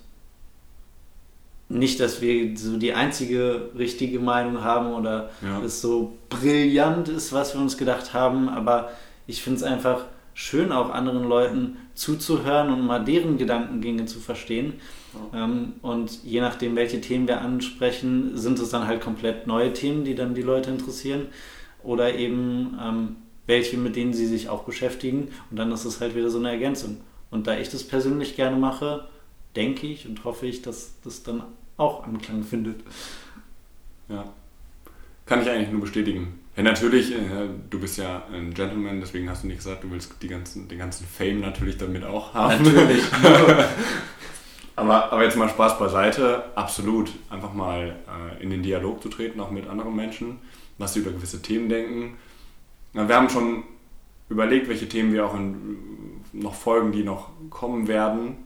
nicht, 1.69 1.99
dass 1.99 2.21
wir 2.21 2.58
so 2.58 2.77
die 2.77 2.93
einzige 2.93 3.69
richtige 3.77 4.19
Meinung 4.19 4.63
haben 4.63 4.93
oder 4.93 5.29
ja. 5.41 5.62
es 5.63 5.82
so 5.82 6.17
brillant 6.29 7.10
ist, 7.10 7.32
was 7.32 7.53
wir 7.53 7.62
uns 7.62 7.77
gedacht 7.77 8.13
haben, 8.13 8.49
aber 8.49 8.89
ich 9.27 9.43
finde 9.43 9.58
es 9.58 9.63
einfach 9.63 10.05
schön, 10.34 10.71
auch 10.71 10.89
anderen 10.89 11.23
Leuten 11.23 11.77
zuzuhören 11.93 12.73
und 12.73 12.86
mal 12.86 13.03
deren 13.03 13.38
Gedankengänge 13.38 14.05
zu 14.05 14.19
verstehen. 14.19 14.73
Ja. 15.34 15.43
Ähm, 15.43 15.73
und 15.84 16.23
je 16.23 16.41
nachdem, 16.41 16.75
welche 16.75 17.01
Themen 17.01 17.27
wir 17.27 17.41
ansprechen, 17.41 18.36
sind 18.36 18.58
es 18.60 18.69
dann 18.69 18.88
halt 18.88 19.01
komplett 19.01 19.45
neue 19.45 19.73
Themen, 19.73 20.05
die 20.05 20.15
dann 20.15 20.34
die 20.34 20.41
Leute 20.41 20.71
interessieren 20.71 21.27
oder 21.84 22.15
eben 22.15 22.79
ähm, 22.82 23.15
welche, 23.45 23.77
mit 23.77 23.95
denen 23.95 24.13
sie 24.13 24.25
sich 24.25 24.49
auch 24.49 24.63
beschäftigen 24.63 25.29
und 25.51 25.58
dann 25.58 25.71
ist 25.71 25.86
es 25.86 26.01
halt 26.01 26.15
wieder 26.15 26.29
so 26.29 26.39
eine 26.39 26.49
Ergänzung. 26.49 26.97
Und 27.29 27.45
da 27.45 27.58
ich 27.58 27.69
das 27.69 27.84
persönlich 27.84 28.36
gerne 28.36 28.58
mache, 28.58 29.08
denke 29.55 29.88
ich 29.88 30.07
und 30.07 30.23
hoffe 30.23 30.45
ich, 30.45 30.62
dass 30.62 30.93
das 31.03 31.23
dann 31.23 31.43
auch 31.77 32.03
Anklang 32.03 32.43
findet. 32.43 32.81
Ja. 34.07 34.33
Kann 35.25 35.41
ich 35.41 35.49
eigentlich 35.49 35.71
nur 35.71 35.81
bestätigen. 35.81 36.39
Ja, 36.55 36.63
natürlich, 36.63 37.13
äh, 37.13 37.47
du 37.69 37.79
bist 37.79 37.97
ja 37.97 38.23
ein 38.33 38.53
Gentleman, 38.53 38.99
deswegen 38.99 39.29
hast 39.29 39.43
du 39.43 39.47
nicht 39.47 39.57
gesagt, 39.57 39.83
du 39.83 39.91
willst 39.91 40.15
die 40.21 40.27
ganzen, 40.27 40.67
den 40.67 40.77
ganzen 40.77 41.05
Fame 41.05 41.39
natürlich 41.39 41.77
damit 41.77 42.03
auch 42.03 42.33
haben. 42.33 42.63
Natürlich. 42.63 43.03
aber, 44.75 45.12
aber 45.12 45.23
jetzt 45.23 45.38
mal 45.38 45.47
Spaß 45.47 45.79
beiseite, 45.79 46.43
absolut. 46.55 47.12
Einfach 47.29 47.53
mal 47.53 47.95
äh, 48.07 48.43
in 48.43 48.49
den 48.49 48.63
Dialog 48.63 49.01
zu 49.01 49.09
treten, 49.09 49.39
auch 49.39 49.51
mit 49.51 49.69
anderen 49.69 49.95
Menschen, 49.95 50.39
was 50.77 50.93
sie 50.93 50.99
über 50.99 51.12
gewisse 51.12 51.41
Themen 51.41 51.69
denken. 51.69 52.17
Na, 52.93 53.07
wir 53.07 53.15
haben 53.15 53.29
schon 53.29 53.63
überlegt, 54.29 54.67
welche 54.67 54.89
Themen 54.89 55.13
wir 55.13 55.25
auch 55.25 55.35
in 55.35 55.77
noch 56.33 56.55
folgen, 56.55 56.91
die 56.91 57.03
noch 57.03 57.29
kommen 57.49 57.88
werden. 57.88 58.38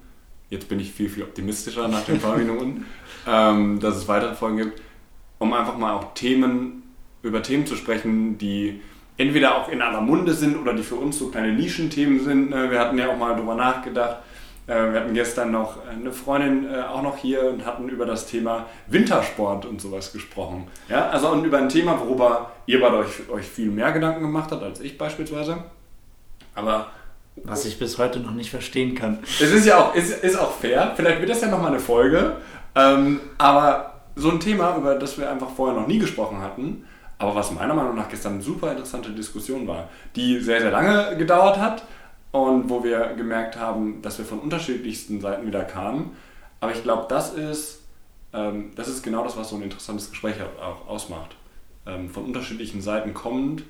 Jetzt 0.49 0.69
bin 0.69 0.79
ich 0.79 0.91
viel, 0.91 1.09
viel 1.09 1.23
optimistischer 1.23 1.87
nach 1.87 2.05
den 2.05 2.19
paar 2.19 2.37
Minuten, 2.37 2.85
ähm, 3.27 3.79
dass 3.79 3.95
es 3.95 4.07
weitere 4.07 4.35
Folgen 4.35 4.57
gibt, 4.57 4.81
um 5.39 5.53
einfach 5.53 5.77
mal 5.77 5.93
auch 5.93 6.13
Themen, 6.13 6.83
über 7.21 7.41
Themen 7.41 7.65
zu 7.65 7.75
sprechen, 7.75 8.37
die 8.37 8.81
entweder 9.17 9.55
auch 9.55 9.69
in 9.69 9.81
aller 9.81 10.01
Munde 10.01 10.33
sind 10.33 10.57
oder 10.57 10.73
die 10.73 10.83
für 10.83 10.95
uns 10.95 11.19
so 11.19 11.29
kleine 11.29 11.53
Nischenthemen 11.53 12.23
sind. 12.23 12.49
Ne? 12.49 12.71
Wir 12.71 12.79
hatten 12.79 12.97
ja 12.97 13.09
auch 13.09 13.17
mal 13.17 13.35
darüber 13.35 13.55
nachgedacht. 13.55 14.17
Äh, 14.67 14.91
wir 14.91 15.01
hatten 15.01 15.13
gestern 15.13 15.51
noch 15.51 15.85
eine 15.85 16.11
Freundin 16.11 16.71
äh, 16.71 16.81
auch 16.81 17.01
noch 17.01 17.17
hier 17.17 17.43
und 17.45 17.65
hatten 17.65 17.89
über 17.89 18.05
das 18.05 18.27
Thema 18.27 18.65
Wintersport 18.87 19.65
und 19.65 19.81
sowas 19.81 20.13
gesprochen. 20.13 20.67
Ja, 20.89 21.09
also 21.09 21.29
und 21.29 21.45
über 21.45 21.57
ein 21.57 21.69
Thema, 21.69 21.99
worüber 21.99 22.51
ihr 22.65 22.79
bei 22.79 22.91
euch, 22.93 23.29
euch 23.29 23.45
viel 23.45 23.69
mehr 23.69 23.91
Gedanken 23.91 24.21
gemacht 24.21 24.51
habt 24.51 24.63
als 24.63 24.79
ich 24.79 24.97
beispielsweise. 24.97 25.63
Aber 26.55 26.91
was 27.35 27.65
ich 27.65 27.79
bis 27.79 27.97
heute 27.97 28.19
noch 28.19 28.33
nicht 28.33 28.49
verstehen 28.49 28.95
kann. 28.95 29.19
Es 29.39 29.51
ist 29.51 29.65
ja 29.65 29.79
auch, 29.79 29.95
ist, 29.95 30.23
ist 30.23 30.37
auch 30.37 30.51
fair. 30.51 30.93
Vielleicht 30.95 31.19
wird 31.19 31.29
das 31.29 31.41
ja 31.41 31.47
nochmal 31.47 31.71
eine 31.71 31.79
Folge. 31.79 32.37
Ähm, 32.75 33.19
aber 33.37 34.01
so 34.15 34.29
ein 34.29 34.39
Thema, 34.39 34.77
über 34.77 34.95
das 34.95 35.17
wir 35.17 35.29
einfach 35.29 35.49
vorher 35.49 35.79
noch 35.79 35.87
nie 35.87 35.99
gesprochen 35.99 36.41
hatten, 36.41 36.85
aber 37.17 37.35
was 37.35 37.51
meiner 37.51 37.73
Meinung 37.73 37.95
nach 37.95 38.09
gestern 38.09 38.33
eine 38.33 38.41
super 38.41 38.71
interessante 38.71 39.11
Diskussion 39.11 39.67
war, 39.67 39.89
die 40.15 40.39
sehr, 40.39 40.59
sehr 40.59 40.71
lange 40.71 41.17
gedauert 41.17 41.57
hat 41.57 41.83
und 42.31 42.69
wo 42.69 42.83
wir 42.83 43.13
gemerkt 43.15 43.57
haben, 43.57 44.01
dass 44.01 44.17
wir 44.17 44.25
von 44.25 44.39
unterschiedlichsten 44.39 45.21
Seiten 45.21 45.45
wieder 45.47 45.63
kamen. 45.63 46.15
Aber 46.59 46.71
ich 46.71 46.83
glaube, 46.83 47.05
das 47.07 47.33
ist, 47.33 47.81
ähm, 48.33 48.71
das 48.75 48.87
ist 48.87 49.03
genau 49.03 49.23
das, 49.23 49.37
was 49.37 49.49
so 49.49 49.55
ein 49.55 49.61
interessantes 49.61 50.09
Gespräch 50.09 50.35
auch 50.61 50.87
ausmacht. 50.87 51.35
Ähm, 51.85 52.09
von 52.09 52.25
unterschiedlichen 52.25 52.81
Seiten 52.81 53.13
kommend 53.13 53.63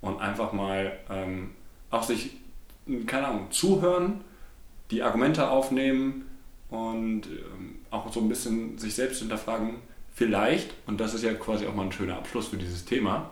und 0.00 0.20
einfach 0.20 0.52
mal 0.52 0.92
ähm, 1.10 1.52
auch 1.90 2.02
sich, 2.02 2.36
keine 3.06 3.28
Ahnung, 3.28 3.50
zuhören, 3.50 4.22
die 4.90 5.02
Argumente 5.02 5.48
aufnehmen 5.48 6.26
und 6.68 7.26
ähm, 7.26 7.76
auch 7.90 8.12
so 8.12 8.20
ein 8.20 8.28
bisschen 8.28 8.78
sich 8.78 8.94
selbst 8.94 9.20
hinterfragen, 9.20 9.76
vielleicht, 10.14 10.74
und 10.86 11.00
das 11.00 11.14
ist 11.14 11.24
ja 11.24 11.32
quasi 11.34 11.66
auch 11.66 11.74
mal 11.74 11.84
ein 11.84 11.92
schöner 11.92 12.16
Abschluss 12.16 12.48
für 12.48 12.56
dieses 12.56 12.84
Thema, 12.84 13.30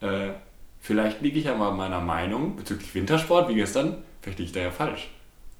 äh, 0.00 0.30
vielleicht 0.80 1.22
liege 1.22 1.38
ich 1.38 1.44
ja 1.46 1.54
mal 1.54 1.72
meiner 1.72 2.00
Meinung 2.00 2.56
bezüglich 2.56 2.94
Wintersport, 2.94 3.48
wie 3.48 3.54
gestern, 3.54 4.02
vielleicht 4.20 4.38
liege 4.38 4.48
ich 4.48 4.52
da 4.52 4.60
ja 4.60 4.70
falsch. 4.70 5.10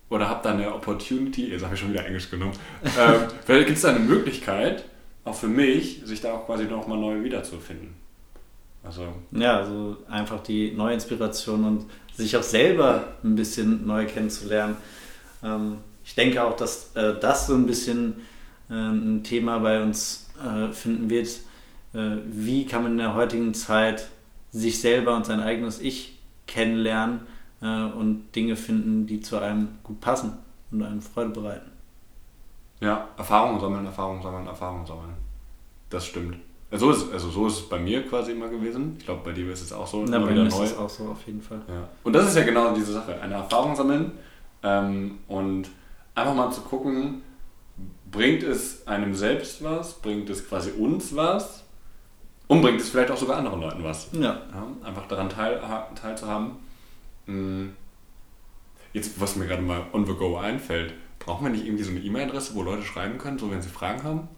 Oder 0.08 0.28
habe 0.28 0.40
da 0.42 0.50
eine 0.50 0.74
Opportunity, 0.74 1.46
jetzt 1.46 1.64
habe 1.64 1.74
ich 1.74 1.80
schon 1.80 1.92
wieder 1.92 2.04
Englisch 2.04 2.30
genommen, 2.30 2.52
äh, 2.84 3.28
vielleicht 3.44 3.66
gibt 3.66 3.76
es 3.76 3.82
da 3.82 3.90
eine 3.90 4.00
Möglichkeit, 4.00 4.84
auch 5.24 5.34
für 5.34 5.48
mich, 5.48 6.02
sich 6.04 6.20
da 6.20 6.32
auch 6.32 6.46
quasi 6.46 6.64
nochmal 6.64 6.98
neu 6.98 7.22
wiederzufinden. 7.22 8.01
Also. 8.84 9.06
Ja, 9.30 9.58
also 9.58 9.96
einfach 10.08 10.42
die 10.42 10.72
neue 10.72 10.94
Inspiration 10.94 11.64
und 11.64 11.86
sich 12.14 12.36
auch 12.36 12.42
selber 12.42 13.14
ein 13.22 13.36
bisschen 13.36 13.86
neu 13.86 14.06
kennenzulernen. 14.06 14.76
Ähm, 15.42 15.78
ich 16.04 16.14
denke 16.14 16.42
auch, 16.42 16.56
dass 16.56 16.94
äh, 16.96 17.18
das 17.20 17.46
so 17.46 17.54
ein 17.54 17.66
bisschen 17.66 18.22
äh, 18.68 18.74
ein 18.74 19.22
Thema 19.22 19.58
bei 19.58 19.82
uns 19.82 20.30
äh, 20.42 20.72
finden 20.72 21.10
wird. 21.10 21.28
Äh, 21.94 22.16
wie 22.26 22.66
kann 22.66 22.82
man 22.82 22.92
in 22.92 22.98
der 22.98 23.14
heutigen 23.14 23.54
Zeit 23.54 24.08
sich 24.50 24.80
selber 24.80 25.14
und 25.16 25.26
sein 25.26 25.40
eigenes 25.40 25.80
Ich 25.80 26.18
kennenlernen 26.46 27.20
und 27.60 28.24
Dinge 28.34 28.56
finden, 28.56 29.06
die 29.06 29.20
zu 29.20 29.38
einem 29.38 29.68
gut 29.84 30.00
passen 30.00 30.32
und 30.72 30.82
einem 30.82 31.00
Freude 31.00 31.30
bereiten? 31.30 31.70
Ja, 32.80 33.08
Erfahrungen 33.16 33.60
sammeln, 33.60 33.86
Erfahrungen 33.86 34.20
sammeln, 34.20 34.48
Erfahrungen 34.48 34.84
sammeln. 34.84 35.14
Das 35.88 36.04
stimmt. 36.04 36.38
Also, 36.72 36.90
ist, 36.90 37.12
also 37.12 37.28
so 37.28 37.46
ist 37.46 37.58
es 37.58 37.68
bei 37.68 37.78
mir 37.78 38.02
quasi 38.06 38.32
immer 38.32 38.48
gewesen. 38.48 38.96
Ich 38.98 39.04
glaube, 39.04 39.20
bei 39.22 39.32
dir 39.32 39.52
ist 39.52 39.60
es 39.60 39.74
auch 39.74 39.86
so. 39.86 40.04
Na, 40.08 40.16
immer 40.16 40.26
bei 40.26 40.32
wieder 40.32 40.44
mir 40.44 40.48
neu. 40.48 40.64
ist 40.64 40.72
es 40.72 40.78
auch 40.78 40.88
so, 40.88 41.04
auf 41.04 41.26
jeden 41.26 41.42
Fall. 41.42 41.60
Ja. 41.68 41.86
Und 42.02 42.14
das 42.14 42.28
ist 42.28 42.36
ja 42.36 42.44
genau 42.44 42.74
diese 42.74 42.94
Sache. 42.94 43.20
Eine 43.20 43.34
Erfahrung 43.34 43.76
sammeln 43.76 44.12
ähm, 44.62 45.18
und 45.28 45.68
einfach 46.14 46.34
mal 46.34 46.50
zu 46.50 46.62
gucken, 46.62 47.22
bringt 48.10 48.42
es 48.42 48.86
einem 48.86 49.14
selbst 49.14 49.62
was, 49.62 49.94
bringt 49.94 50.30
es 50.30 50.48
quasi 50.48 50.70
uns 50.70 51.14
was 51.14 51.62
und 52.48 52.62
bringt 52.62 52.80
es 52.80 52.88
vielleicht 52.88 53.10
auch 53.10 53.18
sogar 53.18 53.36
anderen 53.36 53.60
Leuten 53.60 53.84
was. 53.84 54.08
Ja. 54.12 54.20
ja 54.20 54.66
einfach 54.82 55.06
daran 55.08 55.28
teil, 55.28 55.60
teilzuhaben. 55.94 56.52
Hm. 57.26 57.76
Jetzt, 58.94 59.20
was 59.20 59.36
mir 59.36 59.46
gerade 59.46 59.62
mal 59.62 59.86
on 59.92 60.06
the 60.06 60.14
go 60.14 60.38
einfällt, 60.38 60.94
brauchen 61.18 61.44
wir 61.44 61.50
nicht 61.50 61.66
irgendwie 61.66 61.84
so 61.84 61.90
eine 61.90 62.00
E-Mail-Adresse, 62.00 62.54
wo 62.54 62.62
Leute 62.62 62.82
schreiben 62.82 63.18
können, 63.18 63.38
so 63.38 63.50
wenn 63.50 63.62
sie 63.62 63.68
Fragen 63.68 64.02
haben? 64.02 64.28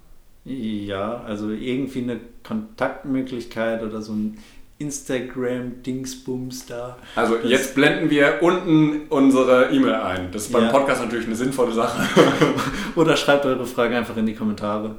Ja, 0.44 1.22
also 1.22 1.50
irgendwie 1.50 2.02
eine 2.02 2.20
Kontaktmöglichkeit 2.42 3.82
oder 3.82 4.02
so 4.02 4.12
ein 4.12 4.38
Instagram-Dingsbums 4.78 6.66
da. 6.66 6.98
Also 7.14 7.36
das 7.36 7.50
jetzt 7.50 7.74
blenden 7.74 8.10
wir 8.10 8.40
unten 8.42 9.02
unsere 9.08 9.70
E-Mail 9.70 9.94
ein. 9.94 10.32
Das 10.32 10.46
ist 10.46 10.52
beim 10.52 10.64
ja. 10.64 10.70
Podcast 10.70 11.02
natürlich 11.02 11.26
eine 11.26 11.36
sinnvolle 11.36 11.72
Sache. 11.72 12.06
oder 12.96 13.16
schreibt 13.16 13.46
eure 13.46 13.66
Frage 13.66 13.96
einfach 13.96 14.16
in 14.16 14.26
die 14.26 14.34
Kommentare. 14.34 14.96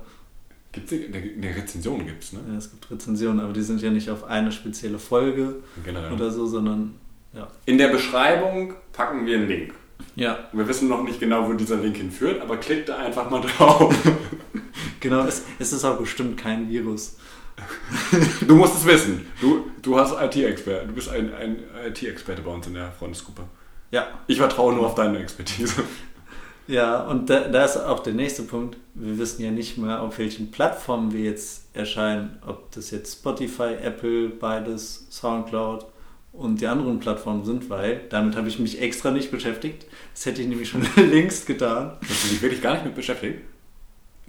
Gibt 0.71 0.91
es 0.91 0.99
eine 0.99 1.55
Rezension 1.55 2.05
gibt's, 2.05 2.33
ne? 2.33 2.39
Ja, 2.49 2.57
es 2.57 2.71
gibt 2.71 2.89
Rezensionen, 2.89 3.39
aber 3.39 3.53
die 3.53 3.61
sind 3.61 3.81
ja 3.81 3.89
nicht 3.91 4.09
auf 4.09 4.25
eine 4.25 4.51
spezielle 4.51 4.99
Folge 4.99 5.57
Generell. 5.85 6.11
oder 6.11 6.31
so, 6.31 6.45
sondern 6.47 6.95
ja. 7.33 7.47
In 7.65 7.77
der 7.77 7.89
Beschreibung 7.89 8.73
packen 8.93 9.25
wir 9.25 9.37
einen 9.37 9.47
Link. 9.47 9.73
Ja. 10.15 10.39
Wir 10.53 10.67
wissen 10.67 10.87
noch 10.87 11.03
nicht 11.03 11.19
genau, 11.19 11.47
wo 11.47 11.53
dieser 11.53 11.77
Link 11.77 11.97
hinführt, 11.97 12.41
aber 12.41 12.57
klickt 12.57 12.89
da 12.89 12.97
einfach 12.97 13.29
mal 13.29 13.41
drauf. 13.41 13.93
genau, 15.05 15.25
es, 15.25 15.43
es 15.59 15.71
ist 15.71 15.85
auch 15.85 15.97
bestimmt 15.97 16.37
kein 16.37 16.67
Virus. 16.69 17.17
du 18.47 18.55
musst 18.55 18.75
es 18.75 18.85
wissen. 18.85 19.27
Du, 19.39 19.69
du 19.81 19.97
hast 19.97 20.13
IT-Experte. 20.19 20.87
Du 20.87 20.93
bist 20.93 21.09
ein, 21.09 21.33
ein 21.33 21.57
IT-Experte 21.87 22.41
bei 22.41 22.51
uns 22.51 22.67
in 22.67 22.73
der 22.73 22.91
Freundesgruppe. 22.91 23.43
Ja. 23.91 24.07
Ich 24.27 24.37
vertraue 24.37 24.73
nur 24.73 24.87
auf 24.87 24.95
deine 24.95 25.19
Expertise. 25.19 25.83
Ja, 26.67 27.03
und 27.03 27.29
da, 27.29 27.41
da 27.41 27.63
ist 27.63 27.77
auch 27.77 27.99
der 27.99 28.13
nächste 28.13 28.41
Punkt. 28.41 28.77
Wir 28.95 29.19
wissen 29.19 29.43
ja 29.43 29.51
nicht 29.51 29.77
mehr, 29.77 30.01
auf 30.01 30.17
welchen 30.17 30.49
Plattformen 30.49 31.13
wir 31.13 31.21
jetzt 31.21 31.67
erscheinen. 31.75 32.39
Ob 32.45 32.71
das 32.71 32.89
jetzt 32.89 33.19
Spotify, 33.19 33.75
Apple, 33.81 34.29
beides, 34.29 35.05
Soundcloud 35.11 35.85
und 36.33 36.59
die 36.59 36.67
anderen 36.67 36.99
Plattformen 36.99 37.45
sind, 37.45 37.69
weil 37.69 38.01
damit 38.09 38.35
habe 38.35 38.47
ich 38.47 38.57
mich 38.57 38.81
extra 38.81 39.11
nicht 39.11 39.29
beschäftigt. 39.29 39.85
Das 40.15 40.25
hätte 40.25 40.41
ich 40.41 40.47
nämlich 40.47 40.69
schon 40.69 40.85
längst 40.95 41.45
getan. 41.45 41.97
Hast 42.01 42.25
du 42.25 42.29
dich 42.29 42.41
wirklich 42.41 42.63
gar 42.63 42.73
nicht 42.73 42.85
mit 42.85 42.95
beschäftigt? 42.95 43.41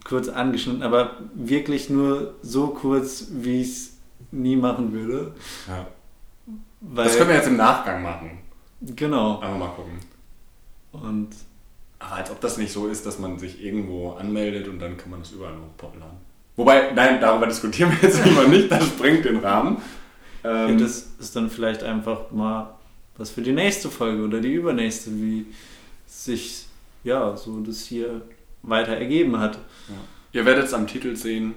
Kurz 0.07 0.29
angeschnitten, 0.29 0.83
aber 0.83 1.17
wirklich 1.35 1.91
nur 1.91 2.35
so 2.43 2.69
kurz, 2.69 3.27
wie 3.33 3.61
ich 3.61 3.69
es 3.69 3.97
nie 4.31 4.55
machen 4.55 4.93
würde. 4.93 5.35
Ja. 5.67 5.87
Weil, 6.81 7.05
das 7.07 7.17
können 7.17 7.31
wir 7.31 7.37
jetzt 7.37 7.49
im 7.49 7.57
Nachgang 7.57 8.03
machen. 8.03 8.39
Genau. 8.81 9.43
Aber 9.43 9.57
mal 9.57 9.69
gucken. 9.69 9.99
Und 10.93 11.31
aber 11.99 12.17
als 12.17 12.31
ob 12.31 12.41
das 12.41 12.59
nicht 12.59 12.73
so 12.73 12.89
ist, 12.89 13.07
dass 13.07 13.19
man 13.19 13.39
sich 13.39 13.63
irgendwo 13.65 14.13
anmeldet 14.13 14.69
und 14.69 14.79
dann 14.79 14.97
kann 14.97 15.11
man 15.11 15.21
das 15.21 15.33
überall 15.33 15.55
hochladen. 15.83 16.19
Wobei, 16.57 16.93
nein, 16.93 17.21
darüber 17.21 17.47
diskutieren 17.47 17.91
wir 17.91 18.09
jetzt 18.09 18.25
immer 18.27 18.47
nicht, 18.47 18.71
das 18.71 18.87
sprengt 18.87 19.25
den 19.25 19.39
Rahmen. 19.39 19.79
Ähm, 20.45 20.79
das 20.79 21.09
ist 21.19 21.35
dann 21.35 21.51
vielleicht 21.51 21.83
einfach 21.83 22.31
mal 22.31 22.75
was 23.17 23.31
für 23.31 23.43
die 23.43 23.53
nächste 23.53 23.91
Folge 23.91 24.23
oder 24.23 24.41
die 24.41 24.53
übernächste, 24.53 25.11
wie 25.15 25.47
sich 26.07 26.67
ja 27.03 27.37
so 27.37 27.61
das 27.61 27.81
hier 27.87 28.23
weiter 28.67 28.93
ergeben 28.93 29.39
hat. 29.39 29.57
Ja. 29.89 29.95
Ihr 30.33 30.45
werdet 30.45 30.65
es 30.65 30.75
am 30.75 30.87
Titel 30.87 31.17
sehen. 31.17 31.55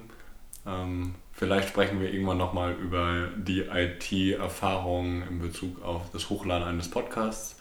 Ähm, 0.66 1.16
vielleicht 1.34 1.70
sprechen 1.70 2.00
wir 2.00 2.14
irgendwann 2.14 2.38
nochmal 2.38 2.76
über 2.82 3.28
die 3.36 3.62
IT-Erfahrung 3.62 5.24
in 5.30 5.42
Bezug 5.42 5.84
auf 5.84 6.12
das 6.14 6.30
Hochladen 6.30 6.68
eines 6.68 6.90
Podcasts. 6.90 7.60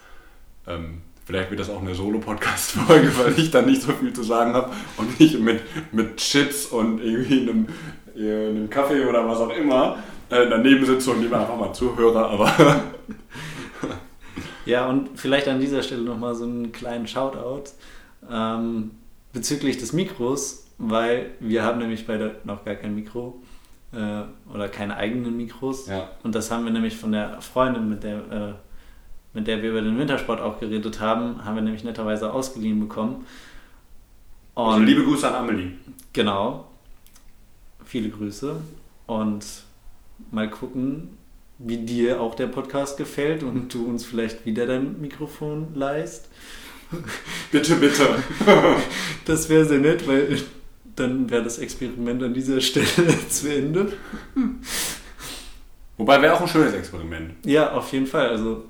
Ähm, 0.67 1.01
vielleicht 1.25 1.49
wird 1.49 1.59
das 1.59 1.69
auch 1.69 1.81
eine 1.81 1.95
Solo-Podcast-Folge, 1.95 3.17
weil 3.23 3.39
ich 3.39 3.51
da 3.51 3.61
nicht 3.61 3.81
so 3.81 3.91
viel 3.93 4.13
zu 4.13 4.23
sagen 4.23 4.53
habe 4.53 4.71
und 4.97 5.19
nicht 5.19 5.39
mit, 5.39 5.61
mit 5.91 6.17
Chips 6.17 6.67
und 6.67 7.01
irgendwie 7.01 7.41
einem, 7.41 7.67
einem 8.15 8.69
Kaffee 8.69 9.05
oder 9.05 9.27
was 9.27 9.39
auch 9.39 9.55
immer 9.55 9.97
äh, 10.29 10.47
daneben 10.47 10.85
sitze 10.85 11.11
und 11.11 11.21
lieber 11.21 11.39
einfach 11.39 11.57
mal 11.57 11.73
zuhöre, 11.73 12.25
aber. 12.27 12.83
ja, 14.65 14.87
und 14.87 15.19
vielleicht 15.19 15.47
an 15.47 15.59
dieser 15.59 15.81
Stelle 15.81 16.03
nochmal 16.03 16.35
so 16.35 16.43
einen 16.43 16.71
kleinen 16.71 17.07
Shoutout 17.07 17.71
ähm, 18.29 18.91
bezüglich 19.33 19.77
des 19.77 19.93
Mikros, 19.93 20.67
weil 20.77 21.31
wir 21.39 21.63
haben 21.63 21.79
nämlich 21.79 22.07
beide 22.07 22.37
noch 22.43 22.65
gar 22.65 22.75
kein 22.75 22.95
Mikro 22.95 23.41
äh, 23.91 24.23
oder 24.53 24.69
keine 24.69 24.97
eigenen 24.97 25.37
Mikros. 25.37 25.87
Ja. 25.87 26.09
Und 26.23 26.35
das 26.35 26.51
haben 26.51 26.65
wir 26.65 26.71
nämlich 26.71 26.95
von 26.95 27.11
der 27.11 27.41
Freundin, 27.41 27.89
mit 27.89 28.03
der, 28.03 28.17
äh, 28.31 28.53
mit 29.33 29.47
der 29.47 29.61
wir 29.61 29.71
über 29.71 29.81
den 29.81 29.97
Wintersport 29.97 30.41
auch 30.41 30.59
geredet 30.59 30.99
haben, 30.99 31.43
haben 31.43 31.55
wir 31.55 31.61
nämlich 31.61 31.83
netterweise 31.83 32.31
ausgeliehen 32.31 32.79
bekommen. 32.79 33.25
Also 34.55 34.67
und 34.67 34.73
also 34.73 34.85
liebe 34.85 35.03
Grüße 35.03 35.27
an 35.27 35.35
Amelie. 35.35 35.71
Genau. 36.13 36.65
Viele 37.85 38.09
Grüße. 38.09 38.55
Und 39.07 39.45
mal 40.31 40.49
gucken, 40.49 41.17
wie 41.57 41.77
dir 41.77 42.21
auch 42.21 42.35
der 42.35 42.47
Podcast 42.47 42.97
gefällt 42.97 43.43
und 43.43 43.73
du 43.73 43.85
uns 43.85 44.05
vielleicht 44.05 44.45
wieder 44.45 44.65
dein 44.65 44.99
Mikrofon 45.01 45.75
leist. 45.75 46.29
Bitte, 47.51 47.75
bitte. 47.75 48.07
Das 49.25 49.47
wäre 49.47 49.63
sehr 49.63 49.77
nett, 49.77 50.07
weil 50.07 50.41
dann 50.95 51.29
wäre 51.29 51.43
das 51.43 51.59
Experiment 51.59 52.23
an 52.23 52.33
dieser 52.33 52.59
Stelle 52.59 52.87
zu 53.29 53.53
Ende. 53.53 53.93
Wobei 55.97 56.19
wäre 56.21 56.33
auch 56.33 56.41
ein 56.41 56.47
schönes 56.47 56.73
Experiment. 56.73 57.45
Ja, 57.45 57.73
auf 57.73 57.91
jeden 57.91 58.07
Fall. 58.07 58.29
Also 58.29 58.65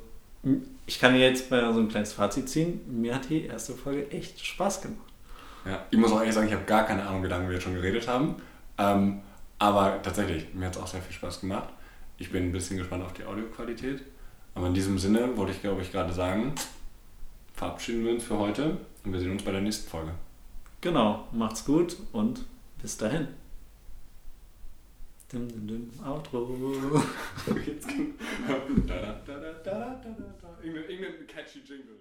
ich 0.86 1.00
kann 1.00 1.16
jetzt 1.16 1.50
mal 1.50 1.74
so 1.74 1.80
ein 1.80 1.88
kleines 1.88 2.12
Fazit 2.12 2.50
ziehen. 2.50 2.82
Mir 2.88 3.16
hat 3.16 3.30
die 3.30 3.46
erste 3.46 3.74
Folge 3.74 4.12
echt 4.12 4.46
Spaß 4.46 4.82
gemacht. 4.82 5.00
Ja, 5.66 5.86
ich 5.92 5.98
muss 5.98 6.12
auch 6.12 6.20
ehrlich 6.20 6.34
sagen, 6.34 6.48
ich 6.48 6.54
habe 6.54 6.66
gar 6.66 6.86
keine 6.86 7.06
Ahnung, 7.06 7.24
wie 7.24 7.28
lange 7.28 7.48
wir 7.48 7.54
jetzt 7.54 7.64
schon 7.64 7.76
geredet 7.76 8.08
haben. 8.08 8.36
Ähm, 8.78 9.20
aber 9.60 10.02
tatsächlich, 10.02 10.54
mir 10.54 10.66
hat 10.66 10.76
es 10.76 10.82
auch 10.82 10.88
sehr 10.88 11.02
viel 11.02 11.14
Spaß 11.14 11.42
gemacht. 11.42 11.70
Ich 12.18 12.32
bin 12.32 12.44
ein 12.44 12.52
bisschen 12.52 12.78
gespannt 12.78 13.04
auf 13.06 13.14
die 13.14 13.24
Audioqualität. 13.24 14.02
Aber 14.56 14.68
in 14.68 14.74
diesem 14.74 14.98
Sinne 14.98 15.38
wollte 15.38 15.52
ich, 15.52 15.62
glaube 15.62 15.82
ich, 15.82 15.92
gerade 15.92 16.12
sagen, 16.12 16.54
verabschieden 17.60 18.06
wir 18.06 18.14
uns 18.14 18.24
für 18.24 18.40
heute 18.40 18.78
und 19.04 19.12
wir 19.12 19.20
sehen 19.20 19.32
uns 19.32 19.44
bei 19.44 19.52
der 19.52 19.60
nächsten 19.60 19.90
Folge. 19.90 20.14
Genau, 20.80 21.28
macht's 21.34 21.66
gut 21.66 21.98
und 22.14 22.46
bis 22.82 22.96
dahin. 22.96 23.28
Dim, 25.30 25.50
dim, 25.50 25.68
dim, 25.68 25.92
Outro. 26.02 26.48
Irgendein 30.64 31.28
catchy 31.28 31.60
Jingle. 31.60 32.00